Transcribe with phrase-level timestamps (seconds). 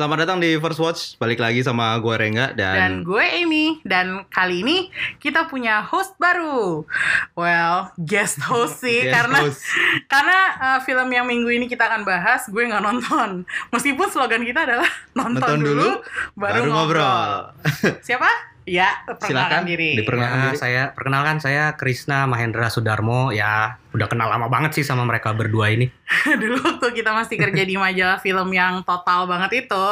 [0.00, 1.00] Selamat datang di First Watch.
[1.20, 4.88] Balik lagi sama gue Rengga Dan dan, gue Amy Dan kali ini
[5.20, 6.88] kita punya host baru
[7.36, 9.60] Well, guest host sih Guest Karena host.
[10.16, 13.44] karena uh, film yang minggu ini kita akan bahas Gue nggak nonton
[13.76, 14.88] Meskipun slogan kita adalah
[15.20, 15.92] Nonton, Nonton dulu, dulu,
[16.32, 17.32] baru, ngobrol.
[18.08, 18.48] Siapa?
[18.64, 20.56] Ya, silakan perkenalkan diri diperkenalkan Ya, diri.
[20.56, 25.68] saya perkenalkan saya Krisna Mahendra Sudarmo ya udah kenal lama banget sih sama mereka berdua
[25.68, 25.90] ini
[26.42, 29.86] Dulu waktu kita masih kerja di majalah film yang total banget itu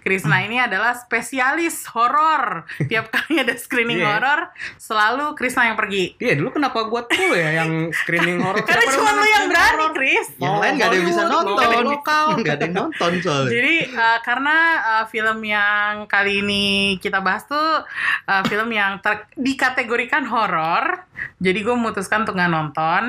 [0.00, 4.08] Krisna ini adalah spesialis horor Tiap kali ada screening Iya.
[4.10, 4.40] horor
[4.76, 8.94] Selalu Krisna yang pergi iya dulu kenapa gua tuh ya yang screening horor Karena Kenapa
[8.94, 9.86] cuma lu yang berani?
[9.88, 10.26] Chris.
[10.36, 11.56] Yang Mau lain gak ada yang bisa nonton.
[11.58, 12.24] mau lokal.
[12.38, 13.50] Gak ada yang nonton soalnya.
[13.50, 16.66] Jadi uh, karena uh, film yang kali ini
[16.98, 17.82] kita bahas tuh
[18.24, 21.02] uh, film yang ter- dikategorikan horor,
[21.38, 23.02] jadi gue memutuskan untuk nggak nonton.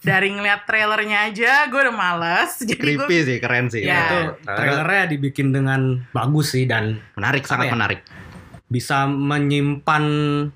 [0.00, 2.58] Dari ngeliat trailernya aja, gue udah males.
[2.60, 3.82] Jadi gue Creepy sih, keren sih.
[3.82, 4.04] Ya.
[4.04, 7.72] itu trailernya dibikin dengan bagus sih dan Menarik, sangat ya?
[7.72, 8.00] menarik.
[8.64, 10.04] bisa menyimpan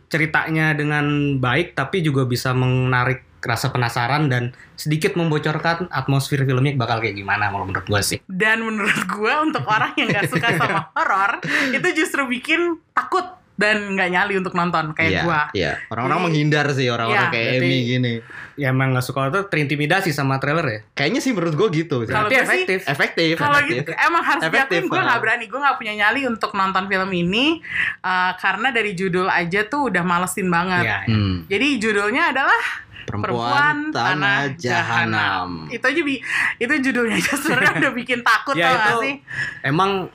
[0.06, 6.98] ceritanya dengan baik tapi juga bisa menarik rasa penasaran dan sedikit membocorkan atmosfer filmnya bakal
[6.98, 10.90] kayak gimana kalau menurut gua sih dan menurut gue untuk orang yang nggak suka sama
[10.96, 11.38] horor
[11.70, 12.58] itu justru bikin
[12.90, 13.22] takut
[13.54, 15.40] dan nggak nyali untuk nonton kayak Iya, gue.
[15.52, 15.72] iya.
[15.88, 18.14] Orang-orang Jadi- menghindar sih orang-orang Iya, kayak Amy gini.
[18.58, 22.02] Ya emang nggak suka itu terintimidasi sama trailer ya Kayaknya sih menurut gue gitu.
[22.04, 23.74] Kalau sih- efektif efektif, Kalau efektif.
[23.80, 27.10] gitu emang harus Efektif, diakuin gue nggak berani, gue nggak punya nyali untuk nonton film
[27.12, 27.62] ini
[28.00, 30.84] uh, karena dari judul aja tuh udah malesin banget.
[30.84, 31.46] ya, Hmm.
[31.46, 32.62] Jadi judulnya adalah
[33.04, 35.64] Perempuan, Tanah Jahanam.
[35.68, 36.20] Itu aja bi
[36.58, 39.14] itu judulnya aja sebenarnya udah bikin takut Ya, tau gak itu- sih?
[39.62, 40.12] emang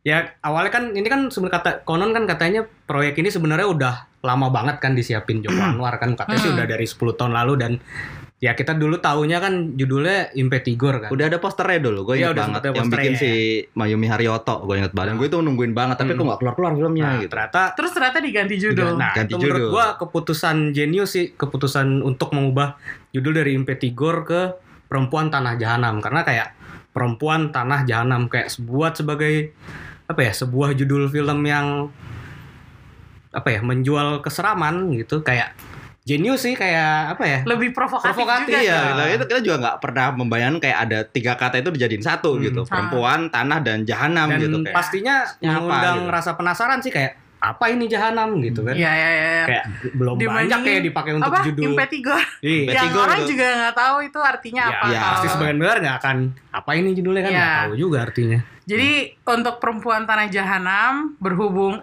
[0.00, 4.48] ya awalnya kan ini kan sebenarnya kata konon kan katanya proyek ini sebenarnya udah lama
[4.48, 6.58] banget kan disiapin Joko Anwar kan katanya sih Hmm.
[6.58, 7.72] udah dari 10 tahun lalu dan
[8.36, 12.32] ya kita dulu taunya kan judulnya Impetigor kan Udah ada posternya dulu, gue Iya, ingat
[12.32, 12.60] udah banget.
[12.62, 13.30] Yang bikin posternya, si
[13.70, 15.12] Mayumi Haryoto, gue inget banget.
[15.14, 16.18] Gue itu nungguin banget, tapi Hmm.
[16.18, 17.30] kok gak keluar-keluar filmnya nah, gitu.
[17.30, 18.96] ternyata Terus ternyata diganti judul.
[18.96, 19.70] Nah, Ganti itu menurut judul.
[19.70, 24.40] gua keputusan jenius sih, keputusan untuk mengubah judul dari Impetigor ke
[24.88, 26.48] Perempuan Tanah Jahanam karena kayak
[26.90, 29.52] Perempuan Tanah Jahanam kayak buat sebagai
[30.06, 31.92] apa ya, sebuah judul film yang
[33.30, 35.54] apa ya, menjual keseraman gitu kayak
[36.00, 37.38] jenius sih kayak apa ya?
[37.44, 38.58] Lebih provokatif, Provokatif, juga.
[38.58, 38.94] Iya, ya.
[38.94, 42.42] nah, itu kita juga nggak pernah membayangkan kayak ada tiga kata itu dijadiin satu Hmm.
[42.42, 42.60] gitu.
[42.64, 44.56] Perempuan, tanah, dan jahanam Dan gitu.
[44.60, 44.74] Kayak.
[44.74, 46.10] pastinya mengundang gitu.
[46.10, 48.74] rasa penasaran sih kayak apa ini jahanam gitu kan.
[48.74, 49.24] Iya, iya, iya.
[49.30, 49.44] iya.
[49.46, 49.64] Kayak
[49.94, 51.40] belum banyak kayak dipakai untuk apa?
[51.42, 51.64] judul.
[51.68, 52.20] Impetigor.
[52.42, 52.72] Iya.
[52.74, 53.28] Yang orang tuh.
[53.28, 54.84] juga nggak tahu itu artinya Ya, apa.
[54.84, 56.16] ya, Kalau- pasti sebagian besar nggak akan
[56.50, 57.60] apa ini judulnya kan nggak Iya.
[57.62, 58.38] tahu juga artinya.
[58.66, 58.90] Jadi
[59.20, 61.80] untuk perempuan tanah jahanam berhubung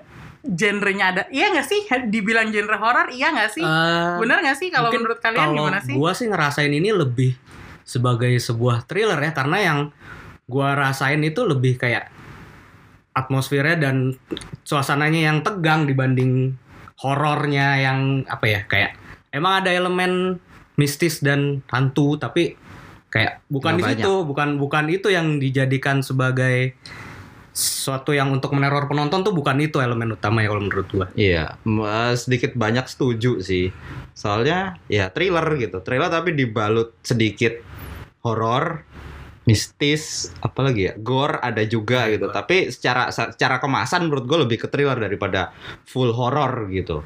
[0.47, 1.81] genrenya ada, iya nggak sih?
[2.13, 3.66] Dibilang genre horor, iya nggak sih?
[3.66, 5.94] Eh, Bener nggak sih kalau menurut kalian kalau gimana sih?
[5.94, 7.35] Gua sih ngerasain ini lebih
[7.88, 9.80] sebagai sebuah thriller ya karena yang
[10.47, 12.12] gua rasain itu lebih kayak
[13.18, 14.13] atmosfernya dan
[14.62, 16.53] suasananya yang tegang dibanding
[17.02, 18.00] horornya yang
[18.30, 18.91] apa ya kayak
[19.34, 20.38] emang ada elemen
[20.78, 22.53] mistis dan hantu tapi
[23.09, 26.78] kayak bukan di situ bukan bukan itu yang dijadikan sebagai
[27.57, 31.07] sesuatu yang untuk meneror penonton tuh bukan itu elemen utama ya kalau menurut gua.
[31.18, 33.73] Iya, eh, sedikit banyak setuju sih.
[34.13, 35.81] Soalnya ya thriller gitu.
[35.81, 37.57] Thriller tapi dibalut sedikit
[38.22, 38.85] horor,
[39.50, 42.29] mistis, apalagi ya, gore ada juga gitu.
[42.29, 45.50] Tapi secara secara kemasan menurut gue lebih ke thriller daripada
[45.89, 47.01] full horor gitu.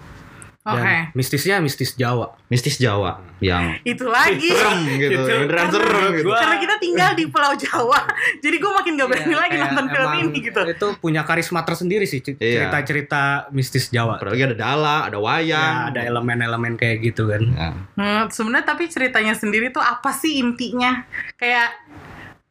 [0.62, 2.38] Oke, Dan mistisnya mistis Jawa.
[2.46, 4.46] Mistis Jawa yang itu lagi.
[4.46, 6.30] serem gitu, Itu beneran serem gitu.
[6.30, 8.00] Karena kita tinggal di Pulau Jawa,
[8.46, 10.62] jadi gue makin gak berani Iya, lagi kayak nonton film ini gitu.
[10.62, 12.70] Itu punya karisma tersendiri sih Iya.
[12.70, 14.22] cerita-cerita mistis Jawa.
[14.22, 15.76] Apalagi ada dala, ada Ya, wayang.
[15.90, 17.42] ada elemen-elemen kayak gitu kan.
[17.42, 17.70] Ya.
[17.98, 21.02] Hmm, sebenarnya tapi ceritanya sendiri tuh apa sih intinya?
[21.36, 21.74] Kayak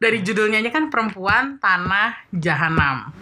[0.00, 3.12] dari judulnya aja kan perempuan tanah jahanam.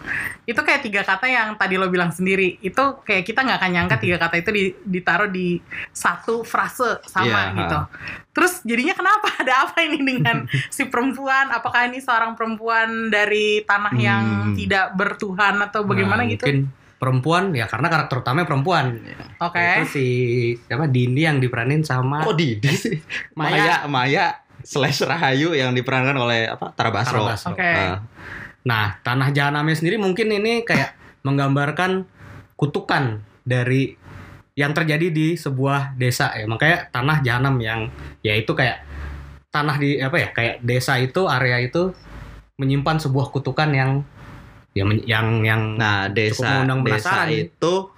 [0.47, 2.55] Itu kayak tiga kata yang tadi lo bilang sendiri.
[2.57, 5.59] Itu kayak kita nggak akan nyangka tiga kata itu di- ditaruh di
[5.91, 7.77] satu frase sama Iya, gitu.
[8.31, 11.51] Terus jadinya kenapa ada apa ini dengan si perempuan?
[11.51, 14.55] Apakah ini seorang perempuan dari tanah yang Hmm.
[14.55, 16.47] tidak bertuhan atau bagaimana Nah, gitu?
[16.47, 16.63] Mungkin
[16.95, 19.03] perempuan ya karena karakter utamanya perempuan.
[19.37, 19.59] Oke.
[19.59, 20.05] Itu si
[20.61, 22.95] siapa Dini yang diperanin sama Kok Didi sih?
[23.35, 23.85] Maya, Maya.
[23.85, 24.25] Maya
[24.69, 26.69] slash Rahayu yang diperankan oleh apa?
[26.77, 27.25] Tara Basro.
[27.25, 27.57] Tara Basro.
[27.57, 27.65] Oke.
[27.65, 28.05] Ah.
[28.61, 30.93] Nah, tanah jahanamnya sendiri mungkin ini kayak
[31.25, 32.05] menggambarkan
[32.53, 33.97] kutukan dari
[34.53, 36.45] yang terjadi di sebuah desa ya.
[36.45, 37.89] Makanya tanah jahanam yang
[38.21, 38.85] ya itu kayak
[39.49, 40.29] tanah di apa ya?
[40.37, 41.89] Kayak desa itu area itu
[42.61, 44.05] menyimpan sebuah kutukan yang
[44.77, 47.89] ya men- yang yang Nah, desa mengundang desa itu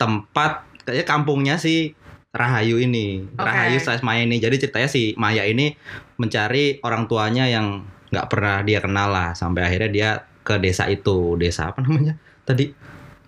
[0.00, 1.92] tempat kayaknya kampungnya si
[2.32, 3.28] Rahayu ini.
[3.36, 3.44] Oke.
[3.44, 4.40] Rahayu slash Maya ini.
[4.40, 5.76] Jadi ceritanya si Maya ini
[6.16, 10.10] mencari orang tuanya yang nggak pernah dia kenal lah sampai akhirnya dia
[10.44, 12.68] ke desa itu desa apa namanya tadi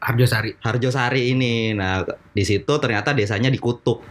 [0.04, 0.60] Harjosari.
[0.60, 2.04] Harjosari ini nah
[2.36, 4.04] di situ ternyata desanya dikutuk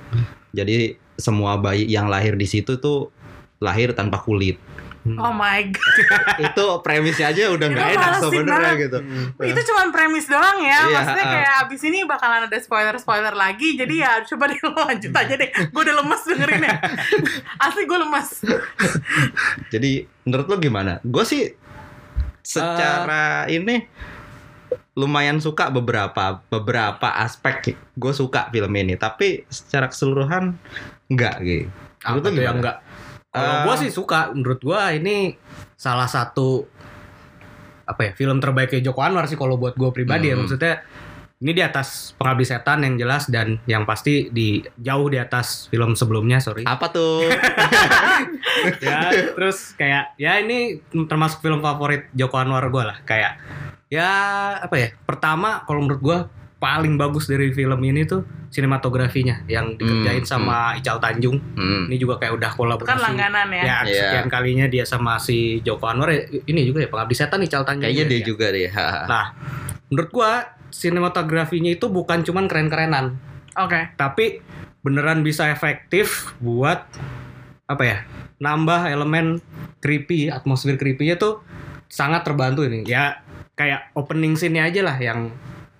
[0.49, 3.13] jadi semua bayi yang lahir di situ tuh
[3.61, 4.57] lahir tanpa kulit
[5.03, 6.37] Oh my god.
[6.39, 8.97] itu premisnya aja udah nggak enak sebenarnya gitu
[9.43, 10.79] itu cuman premis doang ya.
[10.87, 11.33] Iya, Maksudnya ah.
[11.35, 13.75] kayak abis ini bakalan ada spoiler-spoiler lagi.
[13.75, 15.49] Jadi ya coba deh lo lanjut aja deh.
[15.69, 16.75] Gue udah lemes dengerinnya.
[17.63, 18.29] Asli gue lemes.
[19.73, 19.91] Jadi
[20.23, 21.03] menurut lo gimana?
[21.03, 21.51] Gue sih
[22.43, 23.87] secara ini
[24.93, 30.53] lumayan suka beberapa beberapa aspek gue suka film ini tapi secara keseluruhan
[31.09, 31.67] enggak gitu.
[32.03, 32.77] Apa tuh yang enggak?
[33.33, 35.33] Kalau Eh, gua sih suka, menurut gua ini
[35.73, 36.69] salah satu
[37.83, 40.37] apa ya film terbaiknya Joko Anwar sih kalau buat gua pribadi ya.
[40.37, 40.45] Hmm.
[40.45, 40.85] maksudnya
[41.43, 45.91] ini di atas pengabdi setan yang jelas dan yang pasti di jauh di atas film
[45.91, 46.63] sebelumnya sorry.
[46.63, 47.27] Apa tuh?
[48.85, 52.97] ya terus kayak ya ini termasuk film favorit Joko Anwar gue lah.
[53.03, 53.43] Kayak
[53.91, 54.09] ya
[54.63, 56.17] apa ya pertama kalau menurut gue
[56.63, 61.91] paling bagus dari film ini tuh sinematografinya yang dikerjain Hmm, sama Ical Tanjung Hmm.
[61.91, 63.61] ini juga kayak udah kolaborasi kan langganan ya.
[63.61, 63.99] ya Iya.
[63.99, 67.83] sekian kalinya dia sama si Joko Anwar ya, ini juga ya pengabdi setan Ical Tanjung
[67.83, 68.23] Kayaknya dia ya.
[68.23, 68.71] juga deh.
[69.03, 69.25] nah
[69.89, 70.31] menurut gua
[70.69, 73.19] sinematografinya itu bukan cuman keren-kerenan
[73.55, 73.91] Oke.
[73.93, 74.39] tapi
[74.79, 76.87] beneran bisa efektif buat
[77.65, 77.97] apa ya
[78.37, 79.43] nambah elemen
[79.79, 81.43] creepy atmosfer creepy-nya tuh
[81.87, 83.19] sangat terbantu ini ya
[83.53, 85.29] kayak opening scene-nya aja lah yang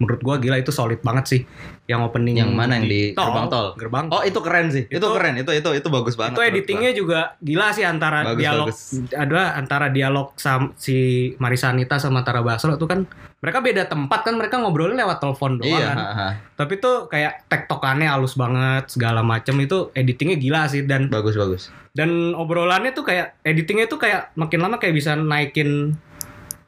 [0.04, 1.42] menurut gua gila itu solid banget sih
[1.84, 3.68] yang opening Yang mana yang di gerbang tol?
[3.74, 4.84] gerbang Oh itu keren sih.
[4.86, 5.36] Itu, Itu- keren.
[5.36, 6.36] Itu itu itu bagus banget.
[6.36, 8.82] itu editingnya juga gila sih antara Bagus, dialog bagus.
[9.12, 10.96] ada antara dialog sama si
[11.38, 13.04] Marisa Anita sama Tara Basro itu kan
[13.40, 15.86] mereka beda tempat kan mereka ngobrolnya lewat telepon doang Iya.
[15.86, 16.30] kan haha.
[16.56, 21.68] tapi tuh kayak tektokannya halus banget segala macem itu editingnya gila sih dan Bagus bagus.
[21.92, 26.00] dan obrolannya tuh kayak editingnya tuh kayak makin lama kayak bisa naikin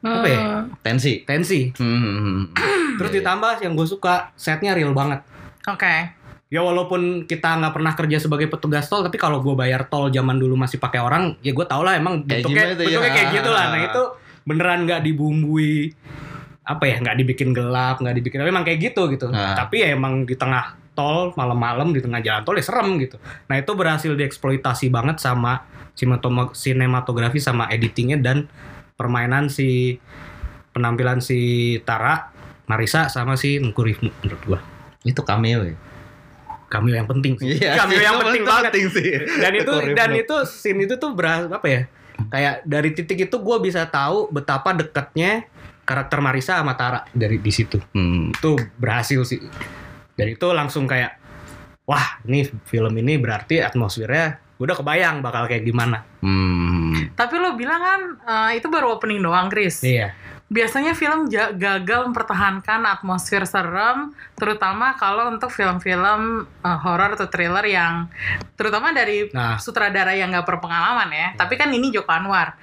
[0.06, 0.38] Apa ya?
[0.38, 1.14] Hmm, Tensi.
[1.22, 2.54] tensi Hmm,
[2.96, 3.18] terus Iya, iya.
[3.20, 5.26] ditambah yang gue suka setnya real banget
[5.66, 6.14] Oke.
[6.46, 10.38] ya walaupun kita nggak pernah kerja sebagai petugas tol tapi kalau gue bayar tol zaman
[10.38, 12.88] dulu masih pakai orang ya gue tau lah emang Kayak bentuknya tuh ya?
[12.94, 14.02] bentuknya kayak gitu lah nah itu
[14.44, 15.90] beneran nggak dibumbui
[16.62, 19.58] apa ya nggak dibikin gelap nggak dibikin tapi emang kayak gitu gitu Nah.
[19.58, 20.64] tapi ya emang di tengah
[20.94, 25.66] tol malam-malam di tengah jalan tol ya serem gitu nah itu berhasil dieksploitasi banget sama
[26.54, 28.46] sinematografi sama editingnya dan
[28.96, 30.00] permainan si
[30.72, 31.40] penampilan si
[31.82, 32.32] Tara
[32.66, 34.60] Marisa sama si Nkurif menurut gua
[35.02, 35.76] Itu cameo ya.
[36.66, 37.56] cameo yang penting sih.
[37.56, 37.78] Iya.
[37.78, 39.10] cameo yang itu penting banget sih.
[39.38, 41.82] dan itu dan itu scene itu tuh berasa apa ya
[42.26, 45.46] kayak dari titik itu gue bisa tahu betapa dekatnya
[45.84, 48.32] karakter Marisa sama Tara dari di situ Hmm.
[48.32, 49.40] itu berhasil sih
[50.16, 51.22] dan itu langsung kayak
[51.84, 56.75] wah ini film ini berarti atmosfernya udah kebayang bakal kayak gimana Hmm.
[57.14, 59.86] Tapi lo bilang kan eh, itu baru opening doang, Chris.
[59.86, 61.26] iya Biasanya film
[61.58, 68.10] gagal mempertahankan atmosfer serem, terutama kalau untuk film-film eh, horor atau thriller yang
[68.58, 71.28] terutama dari nah sutradara yang nggak berpengalaman ya.
[71.38, 72.58] Tapi kan ini Joko Anwar.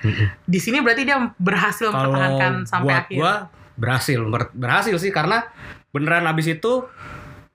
[0.46, 3.18] Di sini berarti dia berhasil kalau mempertahankan sampai buat akhir.
[3.18, 3.34] gue
[3.72, 5.42] berhasil Ber- berhasil sih karena
[5.90, 6.86] beneran abis itu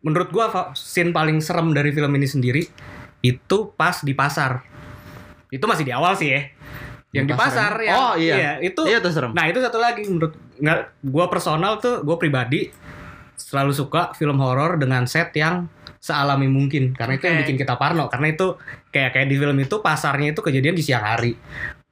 [0.03, 0.45] menurut gue
[0.77, 2.63] scene paling serem dari film ini sendiri
[3.21, 4.61] itu pas di pasar
[5.49, 6.41] itu masih di awal sih ya
[7.15, 8.59] yang Di pasar yang Oh, iya.
[8.59, 9.31] itu Iya tuh serem.
[9.31, 12.67] nah itu satu lagi menurut nggak gue personal tuh gue pribadi
[13.37, 18.07] selalu suka film horor dengan set yang sealami mungkin karena itu yang bikin kita parno.
[18.11, 18.55] Karena itu
[18.91, 21.35] kayak kayak di film itu pasarnya itu kejadian di siang hari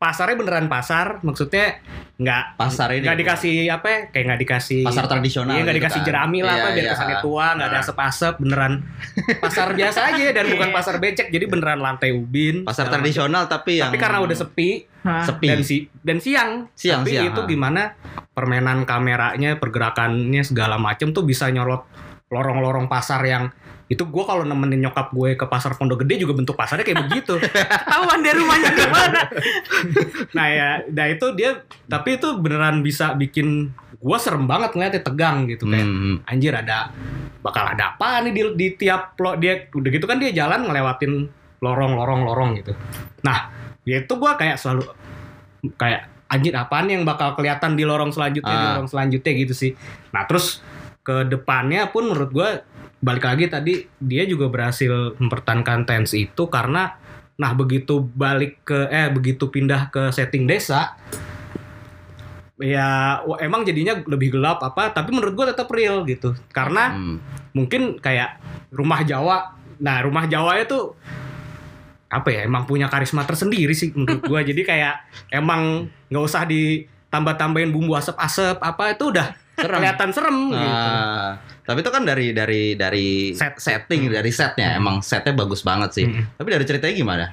[0.06, 1.82] pasarnya beneran pasar maksudnya
[2.16, 3.04] nggak Pasar ini.
[3.04, 5.52] nggak dikasih apa ya, kayak nggak dikasih pasar tradisional.
[5.52, 6.08] Iya nggak gitu dikasih kan.
[6.08, 6.92] jerami lah Iya, apa biar iya.
[6.94, 7.84] kesannya tua nggak ada Ah.
[7.84, 8.74] asap-asap beneran
[9.44, 10.76] pasar biasa aja dan bukan Iya.
[10.78, 13.82] pasar becek jadi beneran lantai ubin Pasar tradisional tapi macam.
[13.82, 14.70] yang tapi karena udah sepi
[15.02, 15.24] Hah.
[15.24, 15.48] sepi.
[15.48, 17.48] dan si dan siang Siang, tapi siang, itu ah.
[17.48, 17.82] gimana
[18.30, 21.82] permainan kameranya pergerakannya segala macem tuh bisa nyorot
[22.28, 23.50] lorong-lorong pasar yang
[23.86, 27.38] itu gue kalau nemenin nyokap gue ke pasar Pondok Gede juga bentuk pasarnya kayak begitu
[27.86, 29.22] Ketahuan deh rumahnya di mana.
[30.38, 31.52] nah ya nah itu dia
[31.86, 36.18] tapi itu beneran bisa bikin gue serem banget ngeliatnya tegang gitu kayak Hmm.
[36.26, 36.90] anjir ada
[37.40, 41.30] bakal ada apa nih di, di tiap lo dia udah gitu kan dia jalan ngelewatin
[41.60, 42.74] lorong-lorong lorong gitu
[43.22, 44.90] nah dia itu gua kayak selalu
[45.76, 48.70] kayak anjir apaan yang bakal kelihatan di lorong selanjutnya di Ah.
[48.74, 49.72] lorong selanjutnya gitu sih
[50.10, 50.66] nah terus
[51.02, 52.50] ke depannya pun menurut gua
[53.00, 56.96] balik lagi tadi dia juga berhasil mempertahankan tensi itu karena
[57.36, 60.96] nah begitu balik ke eh begitu pindah ke setting desa
[62.56, 67.20] ya emang jadinya lebih gelap apa tapi menurut gua tetap real gitu karena Hmm.
[67.52, 68.40] mungkin kayak
[68.72, 70.96] rumah Jawa nah rumah Jawa itu
[72.08, 74.96] apa ya emang punya karisma tersendiri sih menurut gua jadi kayak
[75.36, 79.80] emang nggak usah di tambah-tambahin bumbu asap-asap apa itu udah Serem.
[79.80, 80.92] kelihatan serem gitu.
[81.66, 83.58] Tapi itu kan dari dari dari Set.
[83.58, 86.06] setting dari setnya emang setnya bagus banget sih.
[86.06, 86.38] Mm.
[86.38, 87.26] Tapi dari ceritanya gimana?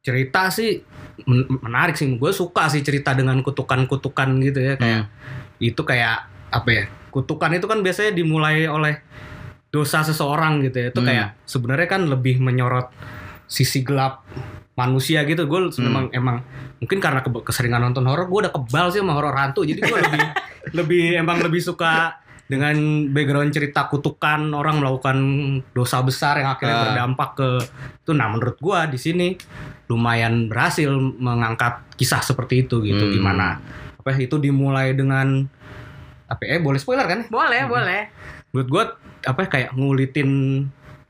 [0.00, 0.78] Cerita sih
[1.24, 2.06] men- menarik sih.
[2.12, 5.10] Gue suka sih cerita dengan kutukan-kutukan gitu ya kayak
[5.58, 6.16] itu kayak
[6.48, 6.84] apa ya?
[7.10, 9.02] Kutukan itu kan biasanya dimulai oleh
[9.68, 10.88] dosa seseorang gitu ya.
[10.88, 11.08] Itu Hmm.
[11.08, 12.94] kayak sebenarnya kan lebih menyorot
[13.44, 14.22] sisi gelap
[14.74, 15.42] manusia gitu.
[15.44, 15.82] Gue Hmm.
[15.82, 16.36] memang emang
[16.78, 19.66] mungkin karena ke- keseringan nonton horor, gue udah kebal sih sama horor hantu.
[19.66, 20.22] Jadi gue lebih
[20.78, 22.76] lebih emang lebih suka dengan
[23.10, 25.16] background cerita kutukan orang melakukan
[25.74, 26.82] dosa besar yang akhirnya Ah.
[26.90, 27.48] berdampak ke
[28.02, 28.10] itu.
[28.14, 29.28] Nah menurut gue di sini
[29.90, 33.02] lumayan berhasil mengangkat kisah seperti itu gitu.
[33.02, 33.14] Hmm.
[33.14, 33.46] Gimana?
[33.98, 35.46] Apa ya, itu dimulai dengan
[36.26, 37.26] apa ya, eh boleh spoiler kan?
[37.26, 37.72] Boleh, Hmm.
[37.74, 38.00] boleh.
[38.54, 38.84] Menurut gue
[39.26, 40.30] apa ya, kayak ngulitin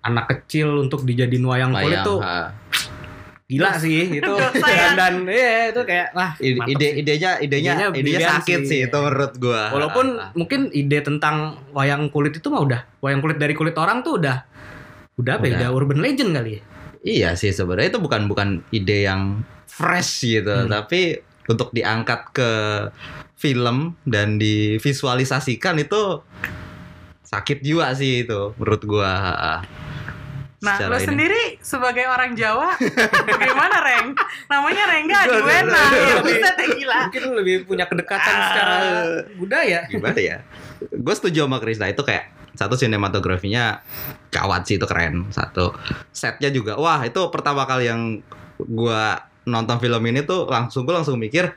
[0.01, 2.49] anak kecil untuk dijadiin wayang kulit tuh ah.
[3.47, 4.89] Gila sih itu dan ya.
[4.93, 8.69] dan iya itu kayak wah Ide, idenya idenya Idenya idenya sakit sih.
[8.69, 9.71] sih itu menurut gua.
[9.71, 10.31] walaupun Ah, ah.
[10.35, 11.37] mungkin ide tentang
[11.71, 14.43] wayang kulit itu mah udah wayang kulit dari kulit orang tuh udah
[15.17, 15.59] udah apa ya Udah.
[15.63, 16.63] udah urban legend kali ya
[17.01, 20.67] Iya sih sebenarnya itu bukan bukan ide yang fresh gitu, Hmm.
[20.67, 21.15] tapi
[21.47, 22.51] untuk diangkat ke
[23.33, 26.19] film dan divisualisasikan itu
[27.23, 29.63] sakit juga sih itu menurut gua.
[30.57, 31.05] Nah, lo ini.
[31.05, 32.73] sendiri sebagai orang Jawa,
[33.29, 34.17] bagaimana Reng?
[34.49, 35.77] Namanya Rengga aduh, aduh.
[35.93, 36.99] ya buset ya gila.
[37.07, 38.45] mungkin lu lebih punya kedekatan Ah.
[38.49, 38.77] secara
[39.35, 40.37] budaya gimana ya?
[40.91, 43.85] Gue setuju sama Krisna itu kayak satu sinematografinya
[44.31, 45.29] kawat sih itu keren.
[45.29, 45.77] Satu
[46.09, 48.25] setnya juga wah itu pertama kali yang
[48.57, 51.53] gua nonton film ini tuh langsung gue langsung mikir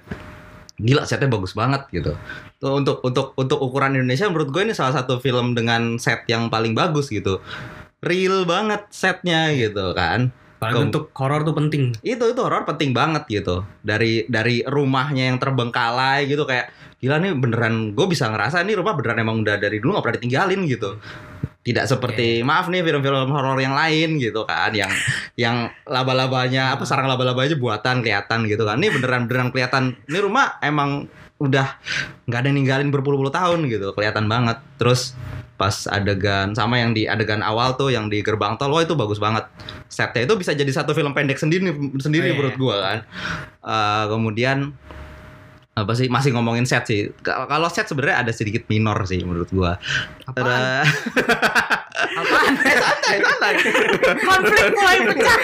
[0.75, 2.15] gila setnya bagus banget gitu.
[2.55, 6.47] Tuh untuk untuk untuk ukuran Indonesia menurut gue ini salah satu film dengan set yang
[6.47, 7.39] paling bagus gitu.
[7.99, 10.31] Real banget setnya gitu kan.
[10.59, 11.95] Kom- untuk horor tuh penting.
[12.03, 13.63] Itu itu horor penting banget gitu.
[13.79, 18.91] Dari dari rumahnya yang terbengkalai gitu kayak gila nih beneran gue bisa ngerasa nih rumah
[18.99, 20.99] beneran emang udah dari dulu nggak pernah ditinggalin gitu.
[21.59, 24.75] Tidak seperti maaf nih film-film horor yang lain gitu kan.
[24.75, 24.91] Yang
[25.39, 28.83] yang laba-labanya apa sarang laba-labanya buatan kelihatan gitu kan.
[28.83, 29.95] Ini beneran beneran kelihatan.
[30.11, 31.07] Ini rumah emang
[31.39, 31.67] udah
[32.27, 34.59] nggak ada ninggalin berpuluh-puluh tahun gitu kelihatan banget.
[34.75, 35.15] Terus
[35.55, 39.19] pas adegan sama yang di adegan awal tuh yang di gerbang tol wah itu bagus
[39.19, 39.43] banget.
[39.91, 41.67] Setnya itu bisa jadi satu film pendek sendiri
[41.99, 42.35] sendiri Oh, iya.
[42.35, 42.99] menurut gua kan.
[43.59, 44.71] Eh, kemudian
[45.75, 47.07] apa sih masih ngomongin set sih.
[47.23, 49.79] Kalau set sebenarnya ada sedikit minor sih menurut gua.
[50.27, 50.43] Apaan?
[50.43, 50.83] Ada
[52.23, 52.53] apaan?
[52.83, 53.53] Santai santai.
[54.15, 55.37] Konflik mulai pecah.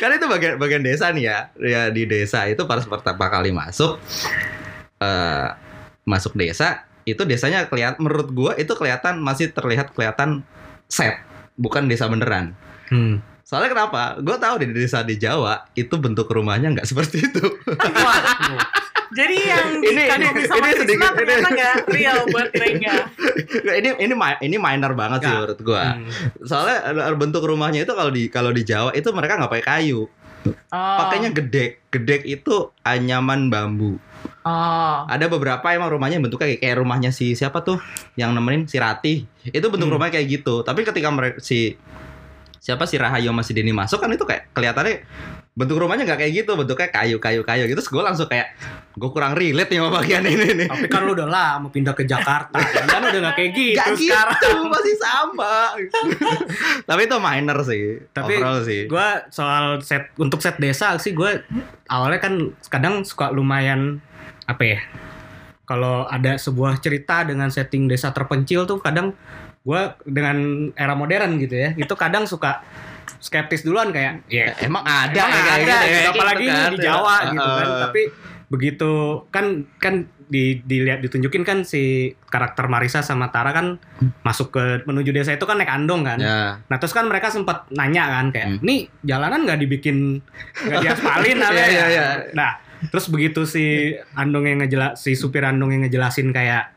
[0.00, 1.38] kan itu bagian bagian desa nih ya.
[1.60, 3.96] Ya di desa itu pas pertama kali masuk
[4.98, 5.48] eh
[6.02, 10.44] masuk desa itu desanya kelihatan menurut gua itu kelihatan masih terlihat kelihatan
[10.86, 11.20] set
[11.54, 12.52] bukan desa beneran.
[12.88, 13.20] Hmm.
[13.42, 14.16] soalnya kenapa?
[14.18, 17.44] Gue tahu di desa di Jawa itu bentuk rumahnya nggak seperti itu.
[19.08, 22.96] Jadi yang Ini- ini- sama ini sedikit- ternyata ini- nggak real buat Rengga.
[23.72, 24.12] ini ini
[24.42, 25.96] ini minor banget sih menurut gua.
[25.96, 26.12] Hmm.
[26.42, 30.04] soalnya eh, bentuk rumahnya itu kalau di kalau di Jawa itu mereka nggak pakai kayu.
[30.70, 30.96] Oh.
[30.96, 33.98] pakainya gedek gedek itu anyaman bambu
[34.42, 35.04] Oh.
[35.04, 37.76] ada beberapa emang rumahnya bentuknya kayak, kayak rumahnya si siapa tuh
[38.14, 40.00] yang nemenin si Rati itu bentuk Hmm.
[40.00, 41.76] rumahnya kayak gitu tapi ketika mereka si
[42.58, 45.04] siapa si Rahayu sama si Deni masuk kan itu kayak kelihatannya
[45.52, 48.54] bentuk rumahnya nggak kayak gitu bentuknya kayu kayu kayu gitu terus gue langsung kayak
[48.94, 52.06] gue kurang relate nih sama bagian ini nih tapi kan lu udah lama pindah ke
[52.06, 52.56] Jakarta
[52.88, 55.54] kan udah gak kayak gitu Gak sekarang gitu, masih sama.
[56.88, 57.82] Tapi itu minor sih.
[58.10, 58.80] Tapi overall sih.
[58.86, 61.42] gue soal set untuk set desa sih gue
[61.86, 62.34] awalnya kan
[62.68, 64.02] kadang suka lumayan
[64.48, 64.80] apa ya
[65.62, 69.12] kalau ada sebuah cerita dengan setting desa terpencil tuh kadang
[69.60, 70.36] gue dengan
[70.72, 72.64] era modern gitu ya itu kadang suka
[73.18, 76.70] skeptis duluan kayak ya emang ada Emang kayak ada, gitu, gitu, kayak apalagi gitu kan.
[76.70, 77.66] di Jawa gitu kan.
[77.66, 78.02] Uh, Tapi
[78.48, 78.90] begitu
[79.28, 79.44] kan
[79.76, 81.82] kan di dilihat ditunjukin kan si
[82.24, 83.76] karakter Marisa sama Tara kan
[84.22, 86.16] masuk ke menuju desa itu kan naik andong kan.
[86.16, 86.60] ya.
[86.62, 88.60] Nah terus kan mereka sempat nanya kan kayak, Hmm.
[88.62, 90.20] nih jalanan nggak dibikin
[90.62, 91.68] nggak diaspalin apa Iya, ya?
[91.68, 92.06] iya, iya.
[92.32, 92.50] Nah
[92.86, 93.64] terus begitu si
[94.12, 96.70] andong yang ngejelas si supir andong yang ngejelasin kayak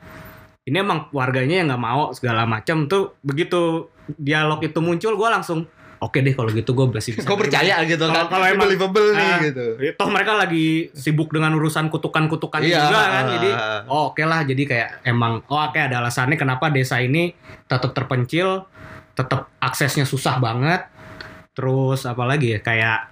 [0.64, 5.66] ini emang warganya yang nggak mau segala macam tuh begitu dialog itu muncul gue langsung
[5.98, 8.26] oke deh kalau gitu gue masih bisa Kok percaya gitu Kalau- kan?
[8.28, 9.66] kalau emang- believable nih Ah, gitu.
[9.94, 12.82] Toh mereka lagi sibuk dengan urusan kutukan-kutukan Iya.
[12.84, 13.50] juga kan jadi
[13.86, 18.66] oh oke lah jadi kayak emang oh oke ada alasannya kenapa desa ini tetap terpencil
[19.14, 20.90] tetap aksesnya susah banget
[21.52, 23.11] terus apalagi ya kayak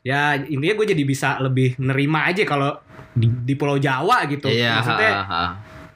[0.00, 2.76] ya intinya gue jadi bisa lebih nerima aja kalau
[3.12, 5.44] di, di Pulau Jawa gitu Iya, maksudnya ha, ha.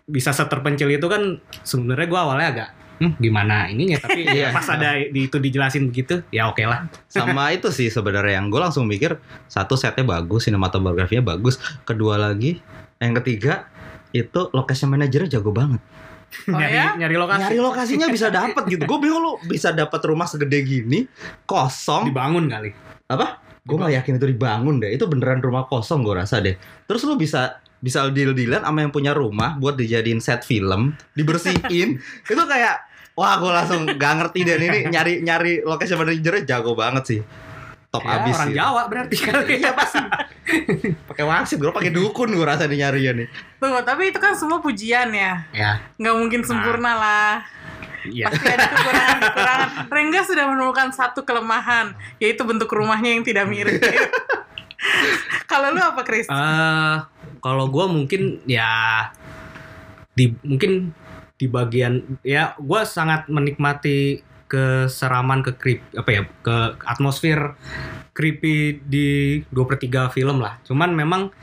[0.05, 2.69] bisa seterpencil itu kan sebenarnya gue awalnya agak
[3.01, 4.53] hmm, gimana ininya tapi Iya.
[4.53, 8.61] pas ada di, itu dijelasin begitu ya oke lah sama itu sih sebenarnya yang gue
[8.61, 9.17] langsung mikir
[9.49, 11.57] satu setnya bagus sinematografinya bagus
[11.89, 12.61] kedua lagi
[13.01, 13.69] yang ketiga
[14.15, 15.83] itu location manajernya jago banget.
[16.51, 16.99] Oh nyari, ya?
[16.99, 18.83] nyari lokasi Nyari lokasinya bisa dapat gitu.
[18.91, 21.07] Gue bingung lu bisa dapat rumah segede gini
[21.47, 22.11] kosong.
[22.11, 22.75] dibangun kali.
[23.07, 23.39] Apa?
[23.65, 24.93] Gue gak yakin itu dibangun deh.
[24.93, 26.53] Itu beneran rumah kosong gue rasa deh.
[26.85, 32.01] Terus lu bisa bisa deal-dealan sama yang punya rumah buat dijadiin set film, dibersihin.
[32.33, 32.85] itu kayak
[33.17, 37.21] wah gue langsung gak ngerti deh ini nyari nyari location manajernya jago banget sih.
[37.89, 38.57] Top Ya, abis orang sih.
[38.59, 39.53] Jawa berarti kali.
[39.65, 40.03] Iya pasti.
[41.09, 43.29] pakai wangsit, gue pakai dukun gue rasa nih nyarinya nih.
[43.63, 45.47] Tunggu, tapi itu kan semua pujian ya.
[45.57, 47.33] ya, Nggak mungkin sempurna lah.
[48.09, 48.27] Iya.
[48.29, 49.69] Pasti ada kekurangan-kekurangan.
[49.89, 53.81] Rengga sudah menemukan satu kelemahan, yaitu bentuk rumahnya yang tidak mirip.
[55.51, 56.29] Kalau lu apa, Chris?
[56.29, 56.97] Eh,
[57.41, 59.05] kalau gue mungkin ya
[60.17, 60.97] di mungkin
[61.35, 66.57] di bagian ya gue sangat menikmati keseraman ke creep apa ya ke
[66.87, 67.59] atmosfer
[68.15, 70.63] creepy di dua per tiga film lah.
[70.63, 71.35] Cuman memang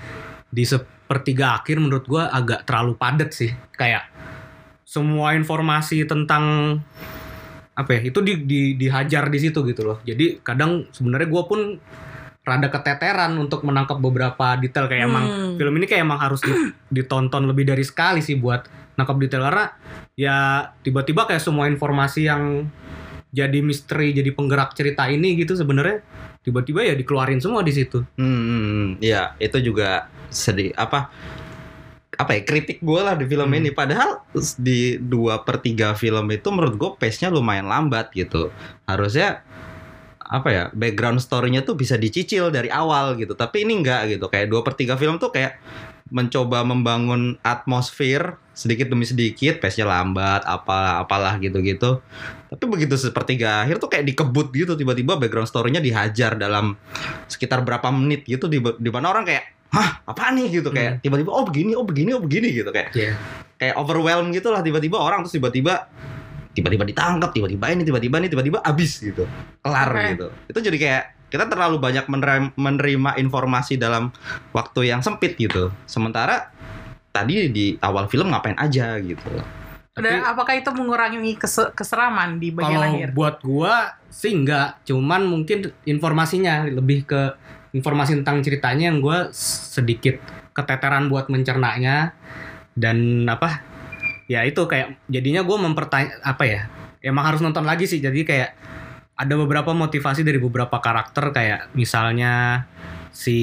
[0.47, 3.51] di sepertiga akhir menurut gue agak terlalu padat sih.
[3.75, 4.10] Kayak
[4.91, 6.75] semua informasi tentang
[7.71, 9.97] apa ya itu di, di- dihajar di situ gitu loh.
[10.03, 11.59] Jadi kadang sebenarnya gue pun
[12.43, 15.55] rada keteteran untuk menangkap beberapa detail kayak emang Hmm.
[15.55, 18.67] film ini kayak emang harus di- ditonton lebih dari sekali sih buat
[18.99, 19.65] nangkap detail karena
[20.19, 20.35] ya
[20.83, 22.67] tiba-tiba kayak semua informasi yang
[23.31, 26.03] jadi misteri jadi penggerak cerita ini gitu sebenarnya
[26.43, 28.03] tiba-tiba ya dikeluarin semua di situ.
[28.19, 31.07] Hmm, ya itu juga sedih apa
[32.21, 33.57] apa ya kritik gue lah di film Hmm.
[33.57, 33.69] ini.
[33.73, 34.21] Padahal
[34.61, 38.53] di dua per tiga film itu menurut gue pace-nya lumayan lambat gitu.
[38.85, 39.41] Harusnya
[40.21, 43.33] apa ya background story-nya tuh bisa dicicil dari awal gitu.
[43.33, 44.29] Tapi ini enggak gitu.
[44.29, 45.57] Kayak dua per tiga film tuh kayak
[46.11, 52.03] mencoba membangun atmosfer sedikit demi sedikit, pace-nya lambat, apa apalah gitu-gitu.
[52.51, 56.75] Tapi begitu sepertiga akhir tuh kayak dikebut gitu tiba-tiba background story-nya dihajar dalam
[57.31, 60.51] sekitar berapa menit gitu di, di mana orang kayak hah apa nih?
[60.51, 63.13] Gitu kayak tiba-tiba oh begini oh begini oh begini gitu kayak Iya.
[63.55, 65.87] kayak overwhelm gitu lah tiba-tiba orang terus tiba-tiba
[66.51, 69.23] tiba-tiba ditangkap tiba-tiba ini tiba-tiba ini tiba-tiba abis gitu.
[69.63, 70.03] Kelar Oke.
[70.13, 70.27] gitu.
[70.51, 74.11] Itu jadi kayak kita terlalu banyak menerima, menerima informasi dalam
[74.51, 75.71] waktu yang sempit gitu.
[75.87, 76.51] Sementara
[77.09, 79.31] tadi di awal film ngapain aja gitu.
[79.91, 83.09] Dan apakah itu mengurangi kese- keseraman di bagian Kalau akhir?
[83.11, 83.75] buat gua
[84.07, 87.35] sih enggak, cuman mungkin informasinya lebih ke
[87.71, 90.19] informasi tentang ceritanya yang gua sedikit
[90.51, 92.15] keteteran buat mencernanya
[92.75, 93.63] dan apa?
[94.27, 96.61] Ya itu kayak jadinya gua mempertanya apa ya?
[97.01, 97.99] Emang harus nonton lagi sih.
[97.99, 98.55] Jadi kayak
[99.17, 102.65] ada beberapa motivasi dari beberapa karakter kayak misalnya
[103.11, 103.37] si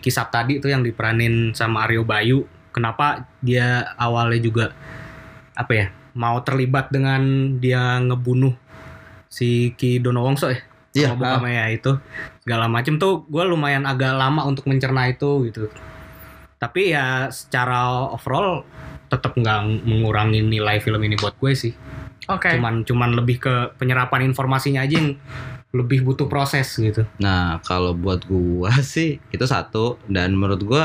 [0.00, 2.48] Kisap tadi itu yang diperanin sama Aryo Bayu.
[2.72, 4.66] Kenapa dia awalnya juga
[5.52, 5.86] apa ya?
[6.12, 8.52] mau terlibat dengan dia ngebunuh
[9.32, 10.60] si Ki Dono Wongso ya
[10.92, 11.92] Iya, sama bokapnya ya itu
[12.42, 15.70] segala macem tuh gue lumayan agak lama untuk mencerna itu gitu.
[16.58, 18.66] Tapi ya secara overall
[19.10, 21.74] tetap nggak mengurangi nilai film ini buat gue sih.
[22.30, 22.54] Oke.
[22.54, 25.18] cuman cuman lebih ke penyerapan informasinya aja yang
[25.72, 27.08] lebih butuh proses gitu.
[27.18, 29.98] Nah, kalau buat gua sih itu satu.
[30.06, 30.84] Dan menurut gua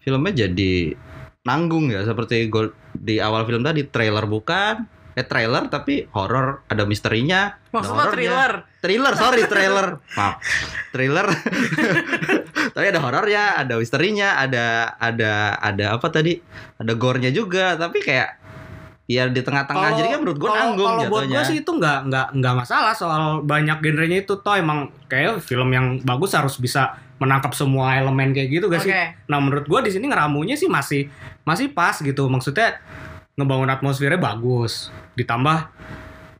[0.00, 0.94] filmnya jadi
[1.42, 2.06] nanggung ya.
[2.06, 4.86] Seperti gua di awal film tadi trailer bukan.
[5.16, 8.52] Eh trailer tapi horor ada misterinya ada Maksudnya thriller.
[8.86, 10.38] Thriller sorry trailer maaf
[10.94, 11.26] thriller
[12.74, 16.38] tapi ada horornya ada misterinya ada ada ada apa tadi
[16.78, 18.46] ada gore-nya juga tapi kayak
[19.06, 22.26] ya di tengah-tengah jadi kan menurut kalau- nanggung Kalau buat gue sih itu nggak nggak
[22.42, 27.54] nggak masalah soal banyak genrenya itu toh emang kayak film yang bagus harus bisa menangkap
[27.56, 28.92] semua elemen kayak gitu gak Oke.
[28.92, 28.94] sih?
[29.32, 31.08] Nah menurut gue di sini ngeramunya sih masih
[31.48, 32.28] masih pas gitu.
[32.28, 32.76] Maksudnya
[33.40, 34.92] ngebangun atmosfernya bagus.
[35.16, 35.72] Ditambah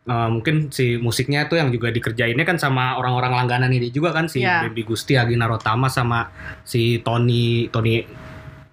[0.07, 4.31] eh, mungkin si musiknya tuh yang juga dikerjainnya kan sama orang-orang langganan ini juga kan
[4.31, 4.65] si Iya.
[4.71, 6.31] Baby Gusti, Agina Rotama sama
[6.63, 8.07] si Tony Tony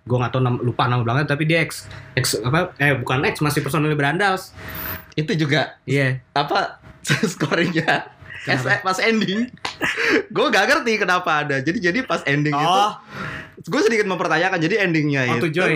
[0.03, 3.39] gue nggak tahu nama, lupa nama belakangnya tapi dia ex ex apa eh bukan ex
[3.39, 4.51] masih personil Brandals.
[5.15, 5.79] Itu juga.
[5.87, 6.19] Iya.
[6.35, 6.79] Apa
[7.31, 8.07] skornya
[8.43, 8.83] Kenapa?
[8.83, 9.47] pas ending.
[10.35, 11.61] Gue gak ngerti kenapa ada.
[11.63, 12.93] Jadi jadi pas ending itu oh.
[13.63, 15.61] gue sedikit mempertanyakan jadi endingnya Auto itu.
[15.61, 15.73] Joy.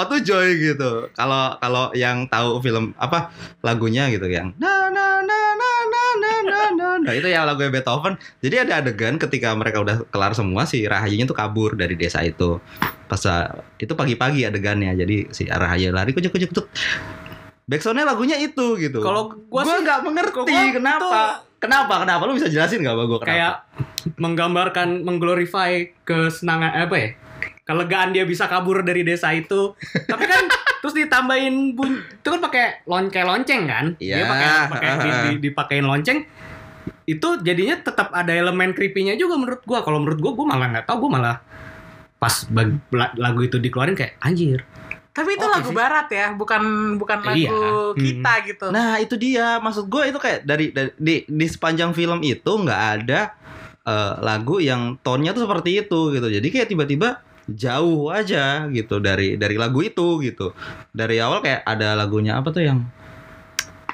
[0.00, 1.12] Auto Joy gitu.
[1.12, 3.28] Kalau kalau yang tahu film apa
[3.60, 7.60] lagunya gitu yang na na na na na na na na nah itu yang lagu
[7.68, 8.16] Beethoven.
[8.40, 12.56] Jadi ada adegan ketika mereka udah kelar semua si Rahayunya tuh kabur dari desa itu.
[13.08, 13.20] Pas
[13.76, 14.96] itu pagi-pagi adegannya.
[14.96, 16.66] Jadi si Rahayu lari kucuk kucuk kucuk
[17.68, 18.98] backsoundnya lagunya itu gitu.
[18.98, 21.20] Kalau gua gue sih- nggak mengerti gua kenapa.
[21.58, 22.22] Kenapa kenapa?
[22.24, 23.24] Lu bisa jelasin nggak kenapa?
[23.24, 23.54] Kayak
[24.16, 25.70] menggambarkan mengglorify
[26.02, 27.08] kesenangan apa ya?
[27.62, 29.76] Kelegaan dia bisa kabur dari desa itu.
[30.10, 30.48] Tapi kan
[30.80, 34.24] terus ditambahin bun itu kan pakai lon kayak lonceng kan dia Iya.
[34.24, 36.24] pakai pakai di, di- dipakein lonceng.
[37.04, 39.82] Itu jadinya tetap ada elemen creepy-nya juga menurut gua.
[39.82, 41.04] Kalau menurut gua gua malah nggak tahu.
[41.04, 41.36] Gua malah
[42.18, 42.34] pas
[43.14, 44.66] lagu itu dikeluarin kayak anjir
[45.18, 45.76] Tapi itu Oke lagu sih.
[45.76, 46.62] barat ya, bukan
[46.94, 47.50] bukan lagu Iya.
[47.50, 47.98] Hmm.
[47.98, 48.66] kita gitu.
[48.70, 52.82] Nah itu dia maksud gue itu kayak dari, dari di di sepanjang film itu nggak
[52.96, 53.34] ada
[53.82, 56.28] eh, lagu yang tone-nya tuh seperti itu gitu.
[56.28, 60.54] Jadi kayak tiba-tiba jauh aja gitu dari dari lagu itu gitu.
[60.88, 62.86] Dari awal kayak ada lagunya apa tuh yang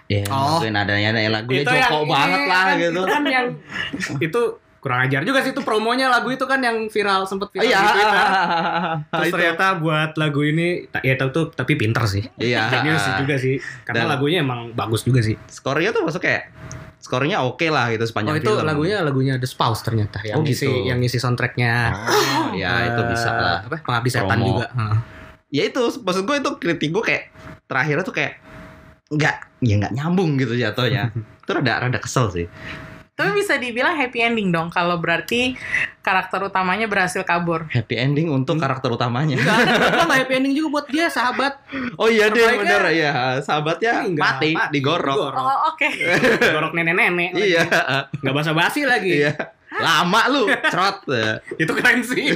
[0.05, 0.61] ya Oh.
[0.61, 2.91] laguin adanya yang lagunya yang Joko banget lah kan, gitu.
[2.93, 3.47] itu kan yang
[4.27, 4.41] itu
[4.85, 7.81] kurang ajar juga sih itu promonya lagu itu kan yang viral sempet viral Iya.
[7.81, 8.20] di Twitter.
[9.16, 9.35] Terus Itu.
[9.35, 10.68] ternyata buat lagu ini
[11.01, 12.20] ya tahu tuh tapi pinter sih.
[12.37, 12.68] Iya.
[12.75, 13.57] Genius sih juga sih.
[13.83, 15.40] Karena Dan- lagunya emang bagus juga sih.
[15.49, 16.53] Skornya tuh masuk kayak
[17.01, 18.61] skornya oke lah gitu Oh sepanjang itu film.
[18.62, 20.85] lagunya lagunya The Spouse ternyata yang Oh, ngisi gitu.
[20.85, 21.73] yang ngisi soundtracknya.
[22.05, 23.59] Oh, ya itu eh, bisa lah.
[23.64, 23.81] Apa?
[23.81, 24.68] Pengabdi setan juga.
[25.49, 27.25] Ya itu maksud gue itu kritik gue kayak
[27.64, 28.37] terakhirnya tuh kayak
[29.07, 32.49] nggak ya nggak nyambung gitu jatuhnya itu rada rada kesel sih
[33.14, 35.55] Tapi bisa dibilang happy ending dong kalau berarti
[36.03, 37.62] karakter utamanya berhasil kabur.
[37.68, 38.66] happy ending untuk Hmm.
[38.66, 41.53] karakter utamanya Enggak ada menurut gua nggak happy ending juga buat dia sahabat.
[41.94, 45.88] oh iya deh bener ya sahabatnya Enggak, mati, digorok Oh, oke.
[46.42, 47.31] Digorok nenek-nenek.
[47.38, 47.62] iya
[48.18, 49.22] Nggak basa-basi lagi.
[49.22, 49.31] iya
[49.77, 50.99] lama lu cerot
[51.55, 52.31] Itu keren sih.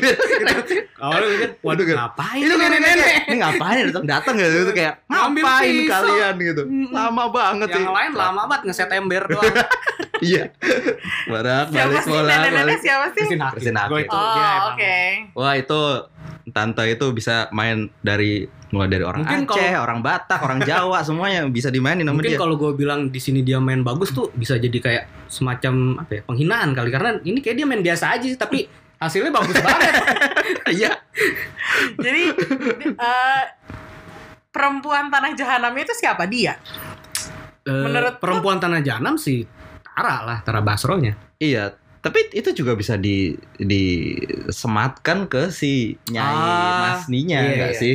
[0.98, 2.96] Awalnya mikir, waduh Itu kan- ngapain itu kan nenek-nenek?
[2.98, 5.94] nenek ini ngapain datang datang gitu itu kayak Ngambil ngapain pisau.
[6.02, 9.54] kalian gitu lama banget sih Yang lain lama banget ngeset ember doang.
[10.18, 10.44] iya
[11.24, 12.10] barak Siapa balik sih
[12.82, 13.26] siapa sih?
[13.30, 13.86] Hakim.
[13.86, 14.66] Gua itu dia Oh, emang.
[14.68, 14.98] oke.
[15.32, 15.80] Wah itu
[16.50, 20.98] tante itu bisa main dari mulai dari orang Mungkin Aceh, kalau- orang Batak, orang Jawa
[21.08, 22.38] semuanya bisa dimainin sama Mungkin dia.
[22.38, 26.22] kalau gue bilang di sini dia main bagus tuh bisa jadi kayak semacam apa ya
[26.24, 29.92] penghinaan kali karena ini kayak dia main biasa aja sih tapi hasilnya bagus banget.
[30.68, 30.92] Iya.
[31.94, 32.22] Jadi
[32.90, 33.42] eh,
[34.48, 36.56] perempuan tanah jahanam itu siapa dia?
[37.62, 39.44] Eh, Menurut perempuan tanah jahanam sih
[39.80, 41.16] Tara lah Tara Basro-nya.
[41.36, 41.72] Iya.
[41.98, 47.80] Tapi itu juga bisa di disematkan ke si nyai Ah, Masninya iya, enggak iya.
[47.80, 47.94] sih?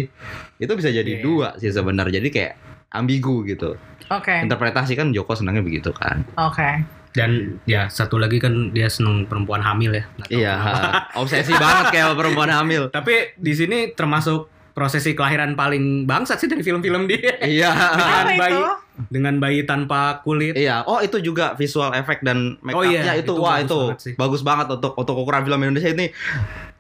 [0.58, 1.24] Itu bisa jadi Iya.
[1.24, 2.20] dua sih sebenarnya.
[2.20, 2.54] Jadi kayak
[2.92, 3.80] ambigu gitu.
[4.08, 4.36] Oke.
[4.44, 6.28] Interpretasi kan Joko senangnya begitu kan.
[6.36, 6.84] Oke.
[7.14, 10.04] Dan ya satu lagi kan dia seneng perempuan hamil ya.
[10.28, 10.54] Iya,
[11.22, 12.90] obsesi banget kayak perempuan hamil.
[12.90, 17.38] Tapi di sini termasuk prosesi kelahiran paling bangsat sih dari film-film dia.
[17.40, 17.70] Iya.
[17.70, 18.62] Dengan Apa bayi itu?
[19.08, 20.54] Dengan bayi tanpa kulit.
[20.54, 23.66] Iya, oh itu juga visual effect dan make Oh up-nya iya, itu, itu wah bagus
[23.66, 24.14] itu banget sih.
[24.14, 26.08] bagus banget untuk untuk ukuran film Indonesia ini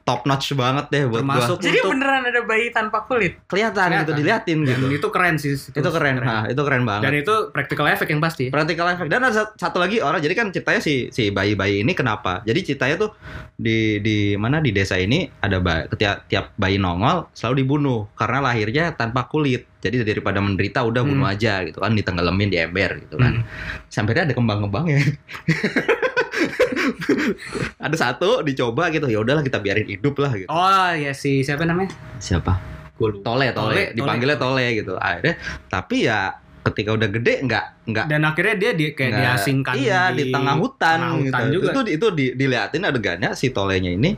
[0.03, 1.63] top notch banget deh buat Termasuk gua.
[1.63, 3.39] Jadi untuk beneran ada bayi tanpa kulit.
[3.47, 4.15] Kelihatan, gitu Kelihatan.
[4.19, 4.87] diliatin dan gitu.
[4.93, 5.55] itu keren sih.
[5.55, 7.03] Itu, keren, Nah, itu keren banget.
[7.07, 8.51] Dan itu practical effect yang pasti.
[8.51, 11.95] Practical effect dan ada sat- satu lagi orang jadi kan ceritanya si si bayi-bayi ini
[11.95, 12.43] kenapa?
[12.43, 13.15] Jadi ceritanya tuh
[13.55, 18.43] di di mana di desa ini ada ba- tiap tiap bayi nongol selalu dibunuh karena
[18.43, 19.71] lahirnya tanpa kulit.
[19.83, 21.35] Jadi daripada menderita udah bunuh Hmm.
[21.35, 23.43] aja gitu kan ditenggelamin di ember gitu kan.
[23.43, 23.91] Hmm.
[23.91, 25.03] Sampai ada kembang-kembangnya.
[27.85, 30.47] ada satu dicoba gitu ya udahlah kita biarin hidup lah gitu.
[30.47, 31.91] Oh ya si siapa namanya?
[32.17, 32.55] Siapa?
[32.95, 34.95] Tole, Tole, tole, dipanggilnya tole gitu.
[34.95, 35.35] Akhirnya
[35.67, 40.01] tapi ya ketika udah gede nggak nggak Dan akhirnya dia di, kayak nggak- diasingkan iya
[40.15, 41.53] di, tengah hutan, tengah hutan gitu.
[41.59, 41.71] juga.
[41.71, 44.15] Itu itu di, diliatin adegannya si tolenya ini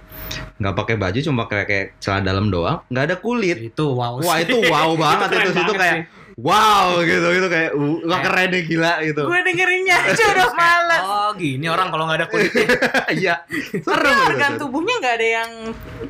[0.62, 3.58] nggak pakai baju cuma kayak kayak celana dalam doang, nggak ada kulit.
[3.74, 4.22] Itu wow.
[4.22, 6.04] Wah itu wow banget itu situ banget kayak sih.
[6.38, 9.22] Wow gitu gitu kayak uh, wah Kayak- keren deh gila gitu.
[9.24, 11.02] Gue dengerinnya aja udah males.
[11.02, 12.68] Oh gini orang kalau nggak ada kulitnya.
[13.16, 13.36] Iya.
[13.46, 14.62] Tapi Serem organ gitu.
[14.62, 15.52] tubuhnya nggak ada yang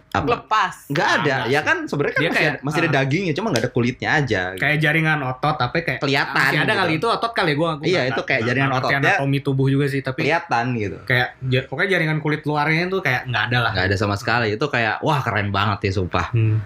[0.10, 0.26] Apa?
[0.32, 0.76] lepas.
[0.88, 2.96] Nggak ada, ya kan sebenarnya kan Dia masih, kayak, ada, masih ada ah.
[2.98, 4.42] dagingnya, cuma nggak ada kulitnya aja.
[4.48, 4.62] gitu.
[4.62, 6.80] kayak jaringan otot tapi kayak Kelihatan masih ada gitu.
[6.80, 8.98] kali itu otot kali gua, gua Iya, itu kayak nggak- jaringan ototnya.
[9.06, 10.98] anatomi tubuh juga sih tapi Kelihatan gitu.
[11.04, 11.28] kayak
[11.66, 14.48] pokoknya jaringan kulit luarnya itu kayak nggak ada lah Nggak ada sama sekali.
[14.52, 16.32] Itu kayak wah keren banget ya sumpah.
[16.32, 16.58] Hmm.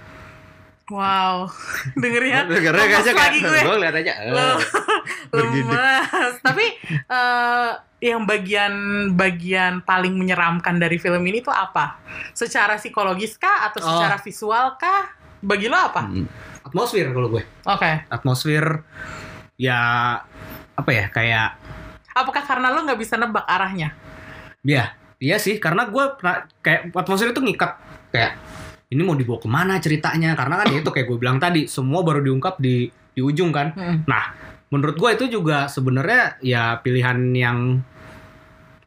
[0.89, 1.47] Wow.
[2.01, 2.45] Dengernya.
[2.45, 3.61] Dengarnya lemes kayaknya lagi gue.
[3.61, 4.13] gue lihat aja.
[4.19, 4.59] eh, Lo-
[5.31, 5.69] bergidik.
[5.69, 6.33] lemes.
[6.41, 7.69] Tapi eh,
[8.01, 8.73] yang bagian
[9.13, 11.99] bagian paling menyeramkan dari film ini tuh apa?
[12.31, 13.87] Secara psikologis kah atau Oh.
[13.93, 15.13] secara visual kah?
[15.39, 16.03] Bagi lo apa?
[16.03, 16.27] Hmm.
[16.59, 18.05] atmosfer kalau gue Oke.
[18.07, 18.83] atmosfer
[19.55, 19.79] ya
[20.71, 21.57] apa ya kayak
[22.11, 23.95] Apakah karena lo nggak bisa nebak arahnya?
[24.61, 26.03] ya iya sih karena gue
[26.59, 28.35] kayak atmosfer itu ngikat kayak
[28.89, 30.33] ini mau dibawa ke mana ceritanya?
[30.33, 33.73] Karena kan ya itu kayak gue bilang tadi semua baru diungkap di di ujung kan.
[33.73, 34.05] Hmm.
[34.69, 37.81] menurut gue itu juga sebenarnya ya pilihan yang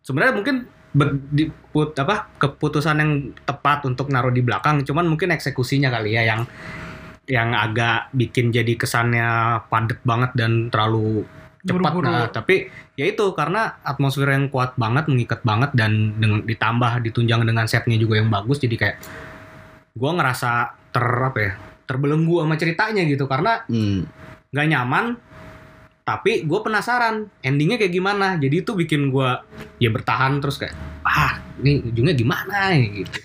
[0.02, 0.56] sebenarnya mungkin
[0.94, 3.12] be- di, put- apa keputusan yang
[3.42, 6.46] tepat untuk naruh di belakang cuman mungkin eksekusinya kali ya yang
[7.26, 11.26] yang agak bikin jadi kesannya padat banget dan terlalu
[11.62, 11.94] cepat.
[12.02, 12.66] Nah tapi
[12.98, 17.94] ya itu karena atmosfer yang kuat banget mengikat banget dan dengan ditambah ditunjang dengan setnya
[17.98, 18.96] juga yang bagus jadi kayak
[19.92, 20.50] gue ngerasa
[20.88, 21.52] ter apa ya
[21.84, 24.08] terbelenggu sama ceritanya gitu karena Hmm.
[24.48, 25.06] nggak nyaman
[26.02, 29.30] tapi gue penasaran endingnya kayak gimana jadi itu bikin gue
[29.78, 33.18] ya bertahan terus kayak ah ini ujungnya gimana ya gitu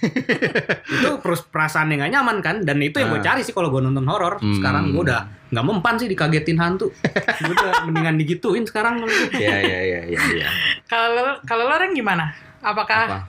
[0.93, 3.25] itu terus perasaan yang gak nyaman kan dan itu yang gue Ah.
[3.25, 4.53] cari sih kalau gue nonton horor Hmm.
[4.53, 6.93] sekarang gue udah nggak mempan sih dikagetin hantu
[7.39, 9.01] gue udah mendingan digituin sekarang
[9.31, 10.19] Iya iya iya iya.
[10.35, 10.47] iya.
[10.85, 12.29] Kalau lo- kalau lo orang gimana?
[12.59, 13.19] Apakah Apa?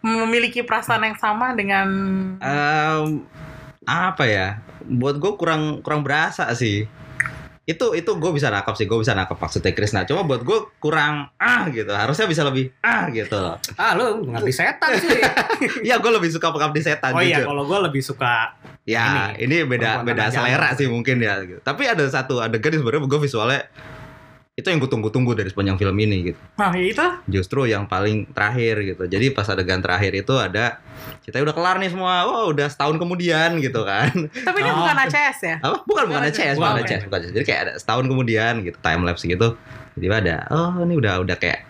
[0.00, 1.86] memiliki perasaan yang sama dengan
[2.38, 3.22] Em,
[3.82, 4.58] apa ya?
[4.82, 6.88] Buat gue kurang kurang berasa sih.
[7.62, 10.02] Itu itu gue bisa nakap sih, gue bisa nakap maksudnya Krisna.
[10.02, 11.88] Cuma buat gue kurang ah gitu.
[11.88, 13.54] Harusnya bisa lebih ah gitu loh.
[13.76, 15.14] ah lu ngerti setan sih
[15.86, 17.54] Iya gue lebih suka pengabdi setan oh iya jujur.
[17.54, 20.78] kalau gue lebih suka Ya ini, beda perempuan beda tanah selera jantung.
[20.82, 21.38] sih mungkin ya.
[21.38, 21.60] Gitu.
[21.62, 23.60] Tapi ada satu adegan yang sebenarnya gue visualnya
[24.52, 26.40] itu yang gue tunggu-tunggu dari sepanjang film ini gitu.
[26.60, 29.08] Nah, ya itu Justru yang paling terakhir gitu.
[29.08, 30.76] Jadi pas adegan terakhir itu ada
[31.24, 32.28] kita udah kelar nih semua.
[32.28, 34.12] Oh udah setahun kemudian gitu kan.
[34.28, 34.76] tapi ini Oh.
[34.84, 35.56] bukan ACS ya?
[35.58, 36.72] apa bukan bukan Bukan, ACS bukan.
[36.78, 37.32] ACS bukan ACS.
[37.32, 39.48] jadi kayak ada setahun kemudian gitu time lapse gitu
[39.96, 41.64] tiba-tiba ada oh ini udah udah kayak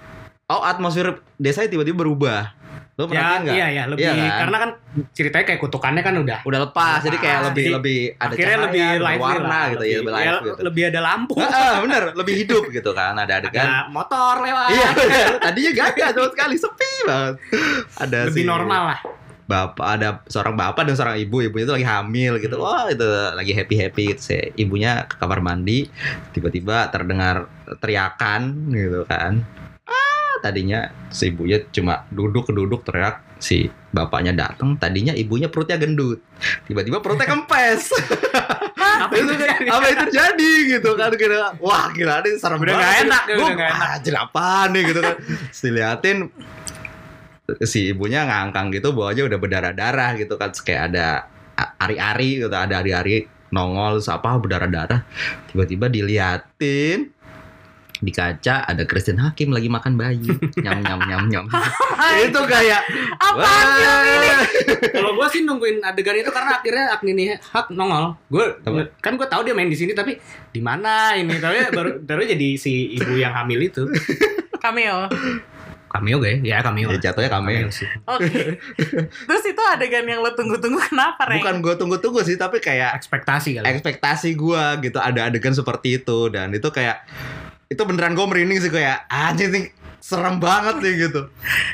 [0.46, 1.06] oh atmosfer
[1.38, 2.50] desanya tiba-tiba berubah
[2.92, 3.54] lo ya perhatiin nggak?
[3.56, 4.36] iya ya lebih Iya kan?
[4.36, 4.70] karena kan
[5.16, 7.48] ceritanya kayak kutukannya kan udah udah lepas jadi kayak Lepas.
[7.48, 10.32] lebih Jadi, lebih ada akhirnya cahaya, lebih lively warna lah, gitu ya lebih, lebih ya,
[10.36, 10.60] gitu.
[10.60, 11.32] lebih ada lampu.
[11.40, 13.64] Ah, ah, bener lebih hidup gitu kan ada adegan.
[13.64, 14.68] ada motor lewat.
[14.68, 15.26] Iya bener.
[15.40, 17.34] tadinya gak ada sama sekali sepi banget.
[17.96, 19.00] Ada lebih si normal lah.
[19.42, 22.56] Bapak ada seorang bapak dan seorang ibu ibunya itu lagi hamil gitu.
[22.56, 22.64] Hmm.
[22.68, 24.20] wah itu lagi happy happy gitu.
[24.22, 25.88] Si ibunya ke kamar mandi
[26.30, 27.48] tiba-tiba terdengar
[27.80, 29.40] teriakan gitu kan
[30.42, 36.22] tadinya si ibunya cuma duduk duduk teriak si bapaknya datang tadinya ibunya perutnya gendut.
[36.66, 37.90] Tiba-tiba perutnya kempes.
[38.82, 39.32] Apa itu
[39.66, 43.94] apa yang terjadi gitu kan kira wah gila ini serem Udah banget nggak enak, enak.
[43.98, 45.16] anjir apaan nih gitu kan.
[45.50, 46.18] Diliatin
[47.66, 50.54] si ibunya ngangkang gitu bawahnya udah berdarah-darah gitu kan.
[50.54, 51.06] Kayak ada
[51.82, 55.00] ari-ari gitu ada ari-ari nongol terus apa berdarah-darah.
[55.50, 57.10] Tiba-tiba diliatin
[58.02, 60.26] di kaca ada Christine Hakim lagi makan bayi.
[60.58, 61.44] Nyam nyam nyam nyam.
[62.26, 64.30] Itu kayak ini?
[64.90, 68.18] kalau gue sih nungguin adegan itu karena akhirnya Agnini Hak nongol.
[68.26, 68.90] Gue Apa?
[68.98, 70.18] kan gue tahu dia main di sini tapi
[70.50, 71.38] di mana ini?
[71.38, 73.86] Tapi baru baru jadi si ibu yang hamil itu.
[74.58, 75.06] Cameo.
[75.92, 76.88] cameo gak ya ya cameo.
[76.88, 77.86] Ya jatuhnya kami sih.
[78.08, 78.56] Oke.
[79.28, 81.44] Terus itu adegan yang lo tunggu-tunggu kenapa, Reng?
[81.44, 84.96] bukan gue tunggu-tunggu sih tapi kayak ekspektasi kali ekspektasi gua gitu.
[84.96, 86.32] Ada adegan seperti itu.
[86.32, 87.04] Dan itu kayak
[87.72, 89.64] itu beneran gue merinding sih kayak anjir nih
[89.98, 91.30] serem banget nih gitu.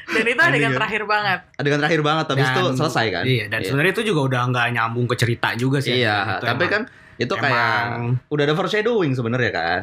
[0.07, 0.73] Dan itu adegan Adegan.
[0.75, 1.39] terakhir banget.
[1.55, 3.25] adegan terakhir banget habis Dan- itu selesai kan?
[3.25, 5.97] iya dan sebenarnya itu juga udah nggak nyambung ke cerita juga sih.
[5.97, 6.83] Iya tapi emang- kan
[7.17, 9.83] itu kayak emang- udah ada foreshadowing sebenarnya kan?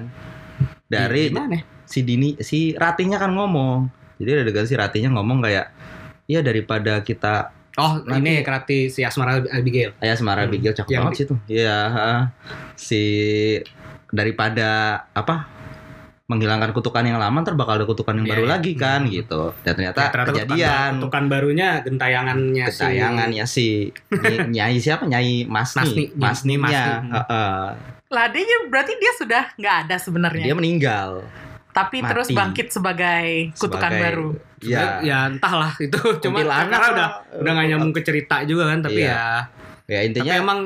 [0.86, 3.90] Dari gimana si Dini si Ratinya kan ngomong.
[4.16, 5.66] Jadi ada adegan si Ratinya ngomong kayak
[6.26, 9.98] ya daripada kita oh Nanti- ini kerati si Asmara Abigail.
[10.00, 10.54] Ayah Semara Hmm.
[10.54, 11.38] Cakep banget sih tuh.
[11.46, 11.78] Iya
[12.76, 13.04] si
[14.08, 14.70] daripada
[15.12, 15.50] apa
[16.26, 18.52] menghilangkan kutukan yang lama ntar bakal ada kutukan yang Iya, baru iya.
[18.52, 19.14] lagi kan Hmm.
[19.14, 23.68] gitu dan ternyata, Ya, ternyata kejadian kutukan barunya gentayangannya si- ketayangannya si
[24.26, 27.14] Ny- Nyai siapa Nyai Masni Masni, Masninya Masni.
[27.14, 27.62] Heeh.
[28.08, 30.44] Lah dia berarti dia sudah nggak ada sebenarnya.
[30.44, 31.22] dia meninggal
[31.72, 32.10] Tapi mati.
[32.10, 34.30] terus bangkit sebagai kutukan Sebagai- baru.
[34.58, 37.10] Iya ya entahlah itu cuma karena udah lah.
[37.38, 39.14] udah nggak nyambung ke cerita juga kan tapi Iya.
[39.14, 39.30] ya
[39.86, 40.60] ya intinya tapi emang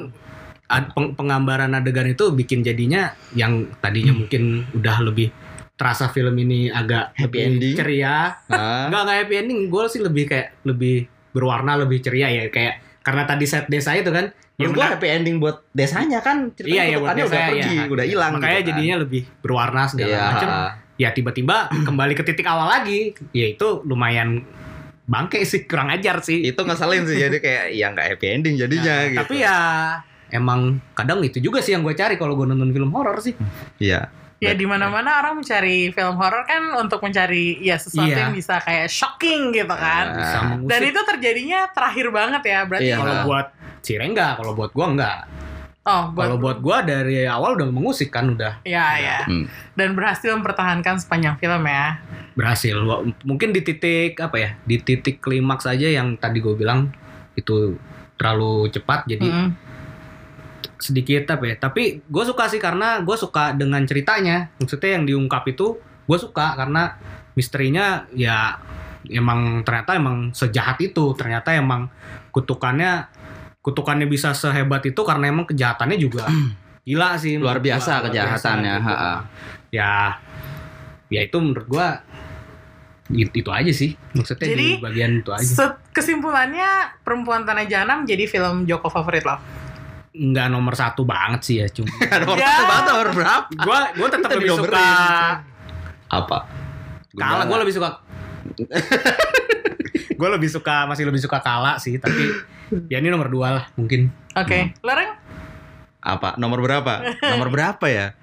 [0.66, 5.34] ad- peng- penggambaran adegan itu bikin jadinya yang tadinya mungkin udah lebih
[5.80, 7.72] terasa film ini agak Happy ending.
[7.74, 8.86] ceria Hah?
[8.86, 9.60] Enggak, enggak happy ending.
[9.66, 10.96] Gue sih lebih kayak lebih
[11.32, 12.44] berwarna, lebih ceria ya.
[12.48, 14.28] Kayak karena tadi set desa itu kan.
[14.54, 17.48] Gua menak- happy ending buat desanya kan ceritanya Iya, iya buat desa udah ya.
[17.50, 18.68] pergi udah hilang Makanya gitu kan.
[18.70, 20.24] jadinya lebih berwarna segala Iya.
[20.28, 20.50] macam.
[21.00, 21.56] Ya tiba-tiba
[21.88, 23.00] kembali ke titik awal lagi.
[23.32, 24.44] Ya itu lumayan
[25.06, 26.44] bangke sih, kurang ajar sih.
[26.44, 29.56] itu ngeselin sih jadi kayak ya nggak happy ending jadinya Nah, gitu Tapi ya
[30.30, 30.62] emang
[30.94, 33.34] kadang itu juga sih yang gue cari kalau gue nonton film horor sih.
[33.80, 38.24] iya Ya di mana-mana orang mencari film horor kan untuk mencari ya sesuatu Iya.
[38.24, 40.16] yang bisa kayak shocking gitu kan.
[40.16, 40.68] Mengusik.
[40.68, 42.88] Dan itu terjadinya terakhir banget ya berarti.
[42.88, 42.98] Iya.
[42.98, 43.48] kalau buat
[43.80, 45.20] si Rengga, kalau buat gue enggak.
[45.82, 49.20] Oh, buat, Kalau buat gue dari awal udah mengusik kan udah ya ya.
[49.26, 49.48] Hmm.
[49.74, 52.00] Dan berhasil mempertahankan sepanjang film ya.
[52.32, 52.72] berhasil
[53.22, 56.88] mungkin di titik apa ya di titik klimaks aja yang tadi gue bilang
[57.36, 57.76] itu
[58.16, 59.50] terlalu cepat jadi Mm.
[60.80, 61.56] Sedikit apa ya.
[61.60, 64.50] Tapi gue suka sih karena gue suka dengan ceritanya.
[64.58, 66.98] Maksudnya yang diungkap itu gue suka karena
[67.38, 68.58] misterinya ya
[69.12, 71.14] emang ternyata emang sejahat itu.
[71.14, 71.92] Ternyata emang
[72.32, 73.12] kutukannya
[73.60, 76.26] kutukannya bisa sehebat itu karena emang kejahatannya juga
[76.88, 79.76] gila sih luar biasa gua, luar kejahatannya biasa gitu.
[79.76, 79.94] ya
[81.12, 82.02] ya itu menurut gua
[83.10, 83.98] itu, itu aja sih.
[84.14, 85.82] Maksudnya Jadi, di bagian itu aja.
[85.90, 89.42] kesimpulannya Perempuan Tanah Jahanam jadi film Joko favorit lo.
[90.12, 91.90] Nggak nomor satu banget sih ya cuma
[92.22, 92.50] nomor Ya.
[92.50, 93.46] satu banget nomor berapa?
[93.52, 94.88] gue gue tetap lebih suka
[96.08, 96.38] Apa?
[97.12, 97.90] Kala gue lebih suka
[100.20, 102.28] gue lebih suka masih lebih suka Kala sih tapi
[102.86, 105.12] ya ini nomor dua lah mungkin Oke, lo Reng?
[106.00, 106.38] apa?
[106.38, 107.02] Nomor berapa?
[107.34, 108.16] nomor berapa ya?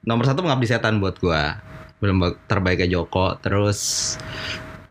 [0.00, 1.60] Nomor satu pengabdi setan buat gua.
[1.98, 3.36] Film ba- terbaiknya Joko.
[3.36, 4.14] Terus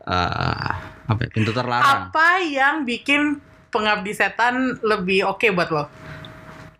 [0.04, 0.70] eh
[1.02, 1.18] apa?
[1.18, 1.28] ya?
[1.28, 2.06] Pintu terlarang.
[2.06, 3.42] Apa yang bikin
[3.76, 5.84] pengabdi setan lebih oke buat lo?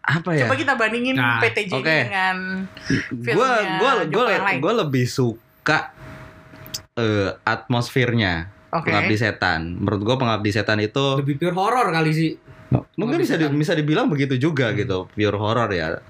[0.00, 0.46] Apa ya?
[0.46, 1.84] Coba kita bandingin Nah, PTJ oke.
[1.84, 2.36] dengan
[3.12, 5.92] Gue filmnya gue gue gue lebih suka
[6.94, 8.48] eh, atmosfernya.
[8.72, 8.88] Oke.
[8.88, 9.76] Pengabdi setan.
[9.76, 12.30] Menurut gua pengabdi setan itu lebih pure horror kali sih
[12.96, 15.06] mungkin bisa di- bisa dibilang begitu juga gitu.
[15.08, 16.00] Pure horror ya.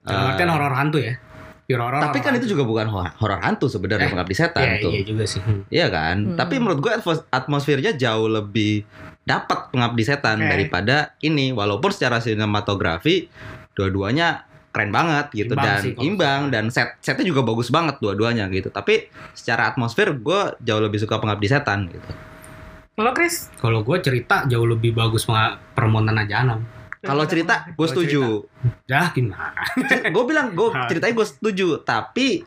[0.00, 1.20] artian horror hantu ya
[1.62, 4.64] pure horror Tapi kan horror itu juga bukan ho- horor hantu sebenarnya Eh, pengabdi setan
[4.64, 4.90] ya, tuh.
[4.90, 5.62] iya juga sih Hmm.
[5.68, 6.16] Iya kan?
[6.24, 6.36] Hmm.
[6.36, 8.82] Tapi menurut gue atmos- atmosfernya jauh lebih
[9.24, 10.48] dapat pengabdi setan Oke.
[10.48, 11.52] daripada ini.
[11.52, 13.28] Walaupun secara sinematografi
[13.74, 17.98] dua-duanya keren banget gitu Imbang dan sih kalau imbang dan set setnya juga bagus banget
[17.98, 18.70] dua-duanya gitu.
[18.70, 22.10] Tapi secara atmosfer gue jauh lebih suka pengabdi setan gitu.
[23.00, 23.48] Lo Chris?
[23.56, 25.24] kalau gue cerita jauh lebih bagus
[25.72, 26.60] permohonan Ajanam
[27.00, 28.44] Kalau cerita gue Kalau setuju.
[28.84, 29.56] ya gimana
[30.12, 32.44] gue bilang gue ceritanya gue setuju, tapi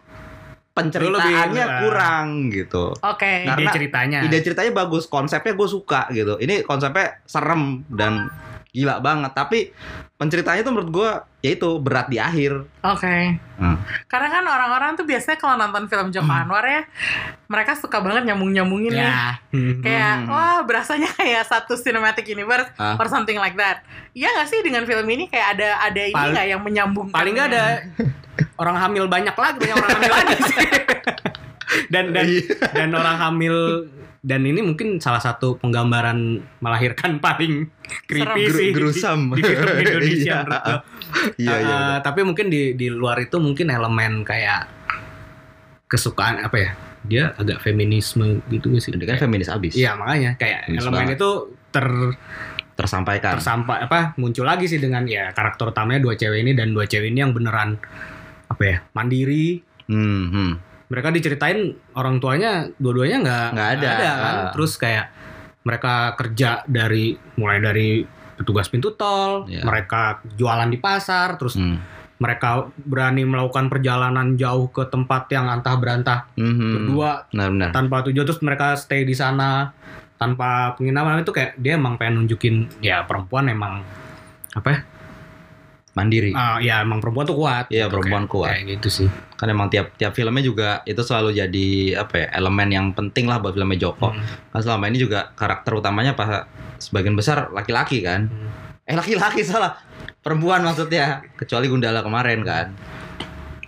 [0.74, 2.86] penceritaannya lebih- kurang gitu.
[2.98, 3.46] Oke.
[3.46, 6.42] Karena ide ceritanya ide ceritanya bagus, konsepnya gue suka gitu.
[6.42, 8.28] Ini konsepnya serem dan
[8.74, 9.32] gila banget.
[9.32, 9.70] Tapi
[10.16, 11.10] penceritanya tuh menurut gue
[11.42, 12.66] yaitu berat di akhir.
[12.82, 13.38] Oke.
[13.56, 13.78] Hmm.
[14.06, 16.82] Karena kan orang-orang tuh biasanya kalau nonton film Joko Anwar ya,
[17.46, 19.04] mereka suka banget nyambung-nyambungin nih.
[19.04, 19.80] ya Hmm.
[19.80, 20.28] Kayak, Hmm.
[20.28, 22.98] wah berasanya kayak satu cinematic universe Ah.
[22.98, 23.86] or something like that.
[24.12, 27.14] Iya nggak sih dengan film ini kayak ada ada ini Paling- nggak yang menyambungkan?
[27.14, 27.66] paling nggak ada
[28.56, 30.58] orang hamil banyak lagi banyak orang hamil lagi sih
[31.88, 32.42] dan dan Iya.
[32.72, 33.56] dan orang hamil
[34.20, 36.18] dan ini mungkin salah satu penggambaran
[36.58, 37.68] melahirkan paling
[38.04, 38.56] creepy Serem.
[38.56, 39.20] sih gerusam.
[39.30, 40.40] di, di film Indonesia Iya.
[40.44, 40.76] gua.
[41.36, 41.76] Iya iya.
[41.76, 44.68] Eh, tapi mungkin di di luar itu mungkin elemen kayak
[45.86, 46.72] kesukaan apa ya
[47.04, 49.76] dia agak feminisme gitu sih Ini kan feminis abis.
[49.76, 51.16] iya makanya kayak Feminis elemen banget.
[51.16, 51.30] itu
[51.70, 51.88] ter
[52.74, 53.38] Tersampaikan.
[53.38, 57.06] tersampai apa muncul lagi sih dengan ya karakter utamanya dua cewek ini dan dua cewek
[57.08, 57.78] ini yang beneran
[58.48, 60.52] apa ya mandiri Hmm, hmm.
[60.86, 61.60] Mereka diceritain
[61.92, 63.92] orang tuanya dua-duanya nggak Nggak ada.
[63.94, 64.52] kan Ah.
[64.52, 65.06] terus kayak
[65.62, 69.64] mereka kerja dari mulai dari petugas pintu tol Iya.
[69.64, 71.80] mereka jualan di pasar terus Hmm.
[72.16, 76.74] mereka berani melakukan perjalanan jauh ke tempat yang antah berantah Hmm, hmm.
[76.74, 77.70] berdua Benar-benar.
[77.72, 79.72] tanpa tujuan terus mereka stay di sana
[80.16, 83.84] tanpa penginapan itu kayak dia emang pengen nunjukin ya perempuan emang
[84.52, 84.80] apa ya
[85.94, 86.34] Mandiri.
[86.34, 88.50] Ah, ya emang perempuan tuh kuat Iya, gitu, perempuan kayak- kuat.
[88.52, 91.68] kayak gitu sih Kan emang tiap tiap filmnya juga itu selalu jadi
[92.00, 94.10] apa ya elemen yang penting lah buat filmnya Joko.
[94.10, 94.24] Hmm.
[94.50, 98.26] Kan selama ini juga karakter utamanya pas sebagian besar laki-laki kan.
[98.26, 98.50] Hmm.
[98.84, 99.78] Eh laki-laki salah.
[100.20, 101.22] Perempuan maksudnya.
[101.34, 102.72] Kecuali Gundala kemarin kan.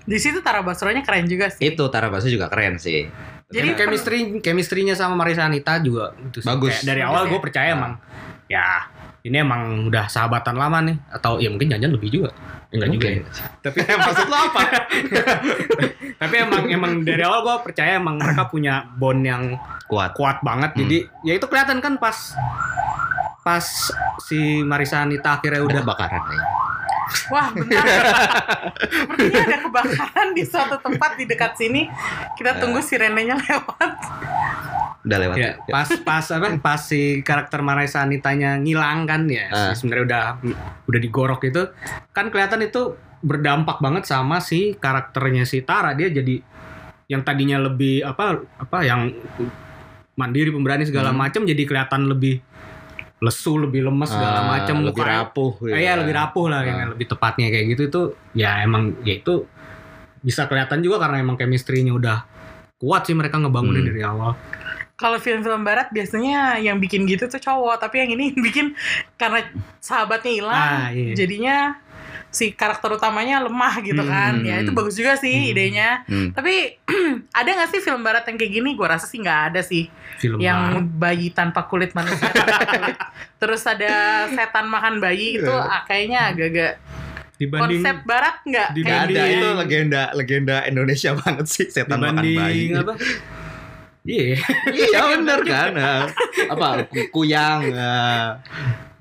[0.01, 1.61] Di situ Tara Basro-nya keren juga sih.
[1.65, 3.09] Itu Tara Basro juga keren sih.
[3.45, 6.47] Jadi chemistry chemistry-nya sama Marisa Anita juga itu sih.
[6.47, 6.71] Bagus.
[6.75, 7.29] Kayak dari awal ya.
[7.29, 7.75] gue percaya Ah.
[7.75, 7.93] emang
[8.45, 8.85] ya
[9.25, 12.29] ini emang udah sahabatan lama nih atau ya mungkin jangan lebih juga.
[12.69, 13.07] Ya, enggak juga.
[13.09, 13.23] Mungkin.
[13.25, 13.45] ya.
[13.65, 14.61] Tapi Maksud lo apa?
[16.21, 19.43] tapi emang emang dari awal gue percaya emang mereka punya bond yang
[19.85, 20.17] Kuat.
[20.17, 20.73] kuat banget.
[20.73, 20.79] Hmm.
[20.85, 22.33] Jadi ya itu kelihatan kan pas
[23.45, 23.65] pas
[24.25, 26.49] si Marisa Anita akhirnya Udah udah kebakaran kayaknya.
[27.29, 27.85] Wah bentar.
[28.97, 31.85] Sepertinya ada kebakaran di suatu tempat di dekat sini.
[32.33, 33.91] Kita tunggu sirenenya lewat.
[35.05, 35.35] Udah lewat.
[35.35, 40.25] ya pas pas apa pas si karakter Marisa Anitanya ngilang kan ya si sebenarnya udah
[40.83, 41.61] udah digorok itu
[42.09, 46.41] kan kelihatan itu berdampak banget sama si karakternya si Tara dia jadi
[47.05, 49.13] yang tadinya lebih apa apa yang
[50.15, 51.21] mandiri pemberani segala Hmm.
[51.21, 52.41] macam jadi kelihatan lebih
[53.17, 55.51] lesu lebih lemes segala Ah, macam lebih mukanya- rapuh.
[55.65, 56.87] Eh, Iya lebih rapuh lah yang Ah.
[56.91, 58.01] lebih tepatnya kayak gitu itu
[58.33, 59.47] ya emang ya itu
[60.19, 62.17] bisa kelihatan juga karena emang chemistry-nya udah
[62.75, 63.89] kuat sih mereka ngebangunin Hmm.
[63.89, 64.33] dari awal.
[64.95, 68.71] Kalau film-film barat biasanya yang bikin gitu tuh cowok, tapi yang ini bikin
[69.13, 69.43] karena
[69.77, 71.11] sahabatnya hilang, Ah, iya.
[71.13, 71.57] jadinya
[72.29, 74.33] si karakter utamanya lemah gitu Hmm, kan.
[74.41, 75.51] Ya itu bagus juga sih Hmm.
[75.51, 75.89] idenya.
[76.03, 76.31] Hmm.
[76.31, 76.79] Tapi
[77.33, 78.69] ada nggak sih film barat yang kayak gini?
[78.73, 79.87] Gue rasa sih nggak ada sih.
[80.15, 80.87] Film yang barat.
[80.97, 82.97] bayi tanpa kulit manusia tanpa kulit.
[83.41, 83.93] Terus ada
[84.29, 86.71] setan makan bayi itu ah, kayaknya agak-agak
[87.35, 88.69] dibanding konsep barat nggak?
[88.73, 92.71] dibanding- Kayak Gak ada itu legenda legenda Indonesia banget sih setan makan bayi.
[92.73, 92.93] apa?
[94.05, 94.37] Iya.
[94.69, 95.69] iya bener kan.
[95.73, 96.05] Nah,
[96.47, 97.73] apa ku- kuyang.
[97.73, 98.37] nah.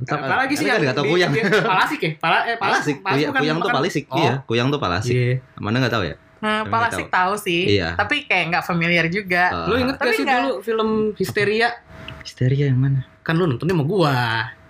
[0.00, 1.30] Apa lagi sih Kan yang nggak tahu kuyang.
[1.62, 2.10] Palasik ya?
[2.18, 5.14] Pala, eh, Palasik, kuyang, bukan- kuyang tuh palisik, Oh, iya, kuyang tuh palasik.
[5.14, 5.32] Iya.
[5.56, 6.16] Mana nggak tahu ya?
[6.40, 7.62] Nah, Tapi Palasik tahu sih.
[7.70, 7.88] Iya.
[7.94, 9.44] Tapi kayak nggak familiar juga.
[9.50, 11.68] Eh, Lu inget gak sih dulu film Histeria?
[12.20, 13.00] Histeria yang mana?
[13.20, 14.16] Kan lu nontonnya sama gua.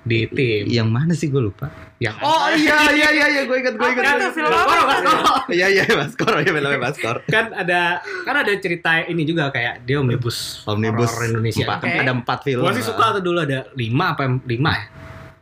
[0.04, 0.68] Di tim.
[0.68, 1.72] Yang mana sih gue lupa.
[1.96, 4.20] Yang Oh iya iya iya iya gue ingat gue ingat.
[4.20, 4.60] itu film apa?
[4.60, 5.32] Baskoro, Baskoro.
[5.48, 7.16] Iya iya Baskor ya filmnya Baskor.
[7.24, 7.80] kan ada
[8.22, 11.64] kan ada cerita ini juga kayak dia omnibus Omnibus horror Indonesia.
[11.64, 11.98] Empat, Oke.
[11.98, 12.62] Ada empat film.
[12.62, 14.84] Gua sih suka tuh dulu ada lima apa lima ya.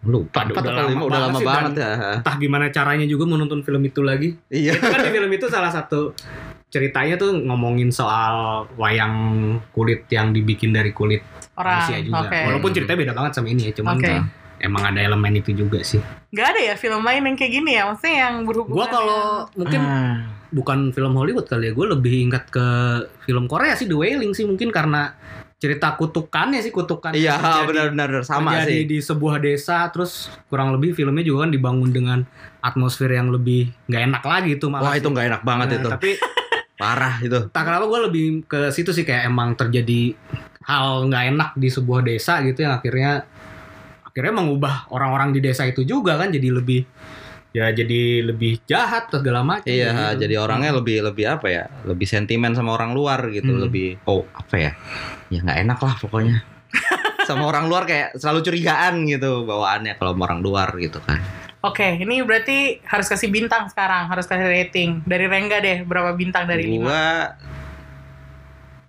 [0.02, 0.42] Lupa.
[0.42, 1.90] Udah Empat lama atau lima udah banget lama banget ya.
[2.18, 4.34] Entah gimana caranya juga menonton film itu lagi.
[4.46, 4.74] Iya.
[4.78, 6.14] Itu kan di film itu salah satu
[6.72, 9.14] ceritanya tuh ngomongin soal wayang
[9.70, 11.20] kulit yang dibikin dari kulit
[11.52, 11.84] Orang.
[11.84, 12.26] manusia juga.
[12.26, 12.38] Oke.
[12.48, 14.06] Walaupun ceritanya beda banget sama ini ya, cuman Oke.
[14.08, 14.22] kan
[14.62, 15.98] emang ada elemen itu juga sih.
[16.30, 17.82] Gak ada ya film lain yang kayak gini ya?
[17.84, 20.14] Maksudnya yang berhubungan Gua kalau mungkin Ah.
[20.48, 22.66] bukan film Hollywood kali ya, gue lebih ingat ke
[23.20, 25.16] film Korea sih The Wailing sih mungkin karena
[25.56, 28.82] cerita kutukannya sih kutukan Iya yang benar-benar sama sih.
[28.82, 32.18] di sebuah desa terus kurang lebih filmnya juga kan dibangun dengan
[32.58, 35.88] atmosfer yang lebih nggak enak lagi tuh malah Wah itu nggak enak banget Nah, itu.
[35.88, 36.10] tapi
[36.82, 37.38] Parah itu.
[37.48, 40.18] tak kenapa gue lebih ke situ sih kayak emang terjadi
[40.62, 43.22] hal nggak enak di sebuah desa gitu yang akhirnya
[44.12, 46.84] akhirnya mengubah orang-orang di desa itu juga kan jadi lebih
[47.52, 50.24] ya jadi lebih jahat segala macam Iya, gitu.
[50.24, 51.64] jadi orangnya lebih lebih apa ya?
[51.84, 53.64] Lebih sentimen sama orang luar gitu, Hmm.
[53.68, 54.72] lebih oh apa ya?
[55.28, 56.36] Ya nggak enak lah pokoknya.
[57.28, 61.20] sama orang luar kayak selalu curigaan gitu bawaannya kalau sama orang luar gitu kan.
[61.62, 65.04] Oke, ini berarti harus kasih bintang sekarang, harus kasih rating.
[65.06, 66.82] Dari Rengga deh, berapa bintang dari lima?
[66.88, 67.04] Gua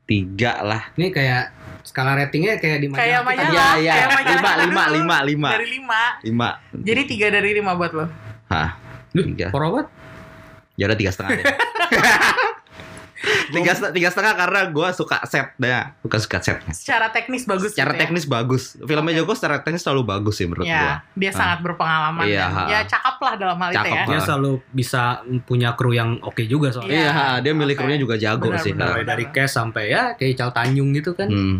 [0.03, 0.83] tiga lah.
[0.95, 3.51] ini kayak skala ratingnya kayak di Kayak majalah.
[3.51, 3.93] Iya iya.
[4.07, 6.01] Lima lima lima lima Dari lima.
[6.23, 6.49] lima.
[6.71, 8.07] Jadi tiga dari lima buat lo.
[8.47, 8.79] Hah?
[9.13, 9.51] Tiga.
[9.51, 9.85] Korobot?
[10.79, 11.45] Ya udah tiga setengah deh.
[13.49, 16.71] tiga, set- tiga setengah karena gue suka setnya, bukan suka setnya.
[16.71, 17.71] Secara teknis bagus.
[17.71, 18.01] Secara gitu ya?
[18.03, 18.63] teknis bagus.
[18.77, 19.19] Filmnya Oke.
[19.19, 20.73] Joko secara teknis selalu bagus sih menurut gue.
[20.73, 21.35] Ya, dia Ah.
[21.35, 22.23] sangat berpengalaman.
[22.23, 22.63] Iya, dan ha.
[22.67, 23.97] ya cakep lah dalam hal itu Cakep ya.
[23.97, 24.07] lah.
[24.07, 25.01] Dia selalu bisa
[25.41, 26.91] punya kru yang oke juga soalnya.
[26.93, 27.01] Iya.
[27.05, 27.81] Iya, dia milik Oke.
[27.81, 28.71] krunya juga jago Benar, sih.
[28.71, 28.87] benar.
[28.93, 31.27] Mulai dari cast sampai ya kayak Ical Tanjung gitu kan.
[31.27, 31.57] Hmm.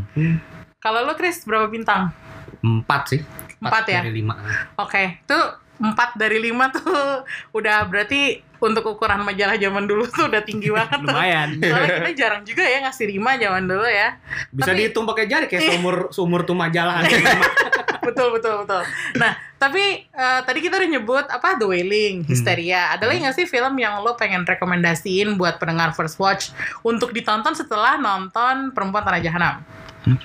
[0.77, 2.11] Kalau lo Chris berapa bintang?
[2.59, 3.21] Empat sih.
[3.57, 3.99] Empat ya?
[3.99, 4.35] Dari lima.
[4.75, 5.39] Oke, itu
[5.75, 6.83] empat dari lima tuh
[7.57, 11.11] udah berarti untuk ukuran majalah zaman dulu tuh udah tinggi banget tuh.
[11.11, 11.47] Lumayan.
[11.59, 14.15] Soalnya kita jarang juga ya ngasih lima zaman dulu ya.
[14.49, 17.03] Bisa Tapi- dihitung pakai jari kayak seumur seumur tuh majalah.
[18.07, 18.83] betul betul betul.
[19.15, 22.91] Nah, tapi eh, tadi kita udah nyebut apa The Wailing, Hysteria.
[22.91, 26.51] Ada lagi nggak sih film yang lo pengen rekomendasiin buat pendengar First Watch
[26.83, 29.55] untuk ditonton setelah nonton Perempuan Tanah Jahanam?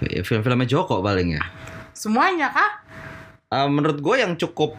[0.02, 0.26] Ya?
[0.26, 1.42] Film-filmnya Joko paling ya.
[1.94, 2.70] Semuanya kah?
[3.48, 4.74] Eh, menurut gue yang cukup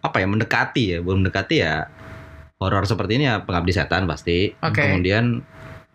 [0.00, 1.92] apa ya mendekati ya, belum mendekati ya
[2.60, 4.52] horor seperti ini ya Pengabdi Setan pasti.
[4.60, 4.84] Oke.
[4.84, 5.40] Kemudian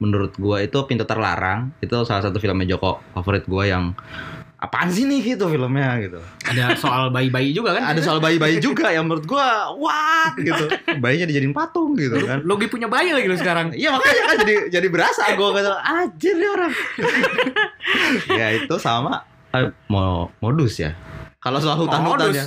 [0.02, 3.96] menurut gue itu Pintu Terlarang itu salah satu filmnya Joko favorit gue yang
[4.60, 6.20] apaan sih nih gitu filmnya gitu.
[6.50, 7.94] Ada soal bayi-bayi juga kan?
[7.94, 9.48] Ada soal bayi-bayi juga yang menurut gue
[9.78, 10.66] what gitu.
[10.98, 12.42] Bayinya dijadiin patung gitu kan.
[12.42, 13.78] Lo lagi punya bayi lagi lo sekarang.
[13.78, 16.74] Iya makanya kan jadi jadi berasa gue kata anjir nih orang.
[18.42, 19.22] ya itu sama
[19.54, 20.98] eh, mau modus ya.
[21.46, 22.36] Kalau soal hutan-hutan Modus.
[22.36, 22.46] ya.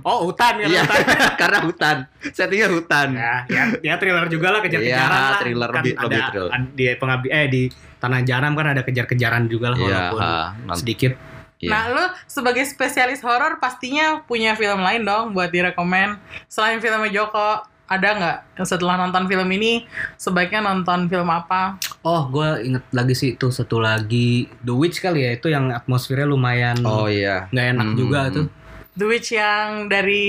[0.00, 1.02] Oh hutan kan Iya, hutan.
[1.40, 1.96] karena hutan.
[2.24, 3.08] Settingnya hutan.
[3.12, 5.38] Ya, ya, ya thriller juga lah kejar-kejaran Iya, lah.
[5.42, 6.50] thriller kan lebih- ada lebih thriller.
[6.70, 7.62] di pengabdi eh di
[7.98, 10.30] Tanah Jahanam kan ada kejar-kejaran juga lah Iya, walaupun ha,
[10.62, 11.12] nanti- sedikit.
[11.58, 11.68] iya.
[11.68, 16.16] Nah, lo sebagai spesialis horor pastinya punya film lain dong buat direkomend.
[16.46, 19.82] Selain filmnya Joko, ada nggak yang setelah nonton film ini
[20.14, 21.76] sebaiknya nonton film apa?
[22.00, 26.24] Oh, gue inget lagi sih itu satu lagi The Witch kali ya itu yang atmosfernya
[26.24, 27.44] lumayan Oh iya.
[27.46, 28.46] nggak enak Hmm, juga hmm, tuh.
[28.92, 30.26] The Witch yang dari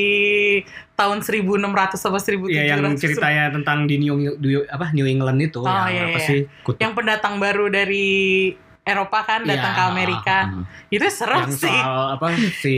[0.94, 1.64] tahun 1600
[1.98, 5.88] apa 1700 Iya yang ceritanya tentang di New, New- apa New England itu Oh, yang
[5.90, 6.28] iya, apa iya.
[6.28, 8.52] sih kutub yang pendatang baru dari
[8.82, 10.38] Eropa kan datang Iya, ke Amerika.
[10.46, 10.64] Hmm.
[10.88, 11.70] Itu serem yang sih.
[11.70, 12.76] soal apa si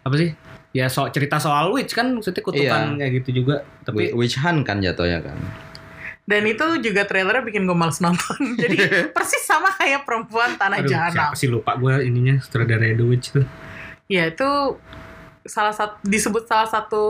[0.00, 0.30] apa sih
[0.70, 2.96] ya so cerita soal witch kan maksudnya kutukan Iya.
[2.96, 5.36] kayak gitu juga tapi Wi- Witch Hunt kan jatuhnya kan.
[6.26, 8.38] Dan itu juga trailernya bikin gue males nonton.
[8.62, 8.76] Jadi
[9.16, 11.14] persis sama kayak perempuan tanah aduh jahanam.
[11.30, 13.46] siapa sih lupa gue ininya sutradara The Witch tuh
[14.06, 14.78] Ya itu
[15.46, 17.02] salah satu disebut salah satu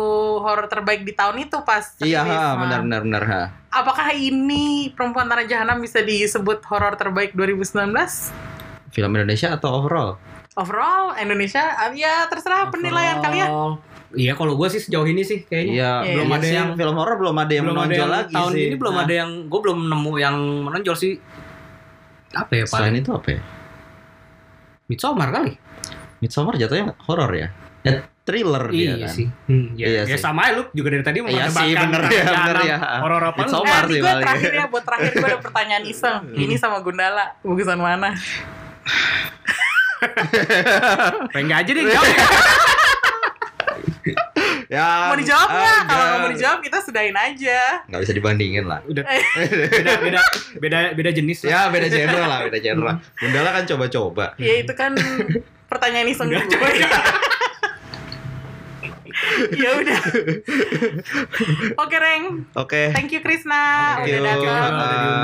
[0.44, 1.96] horor terbaik di tahun itu pas.
[2.00, 3.42] Iya, ha, benar benar benar ha.
[3.72, 7.92] Apakah ini perempuan tanah jahanam bisa disebut horor terbaik 2019?
[8.92, 10.16] Film Indonesia atau overall?
[10.56, 13.48] Overall Indonesia ah, ya terserah penilaian kalian.
[14.16, 16.54] Iya kalau gue sih sejauh ini sih kayaknya Iya, Iya, belum iya ada sih.
[16.54, 18.62] yang film horor belum ada yang belum ada menonjol yang lagi tahun sih.
[18.62, 21.12] ini belum Nah, ada yang gue belum nemu yang menonjol sih
[22.32, 23.40] apa ya Selain paling itu apa ya?
[24.86, 25.52] Midsommar kali
[26.18, 27.48] Midsommar jatuhnya horor ya?
[27.82, 27.92] Ya
[28.22, 29.10] thriller dia iya kan.
[29.12, 30.18] sih hmm, ya, Iya ya sih.
[30.18, 32.76] sama aja lu juga dari tadi Iya menebakkan sih, bener ya, bener ya.
[32.98, 33.38] horor apa?
[33.38, 33.82] Midsommar.
[33.82, 36.16] Eh, sih gue terakhir ya buat terakhir gue ada pertanyaan iseng.
[36.24, 36.34] Hmm.
[36.36, 38.10] Ini sama Gundala, bagusan mana?
[41.32, 42.06] Pengen aja deh jawab
[44.74, 45.10] ya.
[45.12, 45.80] Mau dijawab nggak?
[45.86, 47.82] Kalau nggak mau dijawab kita sudahin aja.
[47.86, 48.80] Nggak bisa dibandingin lah.
[48.86, 50.20] udah beda beda
[50.58, 51.50] beda beda jenis lah.
[51.50, 52.92] Ya beda genre lah, beda genre.
[53.18, 54.26] Gundala kan coba-coba.
[54.38, 54.94] Ya itu kan
[55.70, 56.40] pertanyaan iseng gue.
[59.62, 60.00] ya udah.
[61.82, 62.24] Oke, Reng.
[62.54, 62.92] Oke.
[62.94, 64.70] Thank you Krisna Thank udah datang.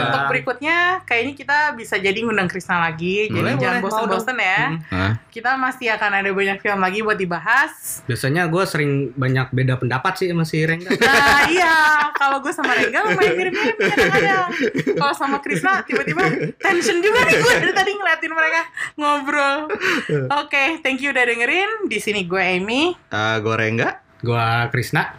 [0.02, 0.76] Untuk berikutnya
[1.06, 3.30] kayaknya kita bisa jadi ngundang Krisna lagi.
[3.30, 3.92] Jadi Boleh, jangan boleh.
[3.92, 4.62] Mau bosen-bosen ya.
[4.90, 5.12] Hmm.
[5.32, 8.02] Kita masih akan ada banyak film lagi buat dibahas.
[8.06, 10.90] Biasanya gue sering banyak beda pendapat sih sama si Rengga.
[10.92, 11.74] Nah iya,
[12.16, 14.48] kalau gue sama Rengga lumayan mirip-mirip kadang-kadang.
[14.98, 16.22] Kalau sama Krisna tiba-tiba
[16.60, 18.60] tension juga nih gue dari tadi ngeliatin mereka
[18.96, 19.56] ngobrol.
[20.42, 21.88] Oke, thank you udah dengerin.
[21.88, 22.94] Di sini gue Amy.
[23.12, 23.91] uh, goreng nggak?
[24.22, 25.12] Gua Krisna.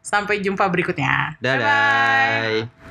[0.00, 1.36] Sampai jumpa berikutnya.
[1.38, 1.66] Dadah.
[1.66, 2.85] Bye-bye.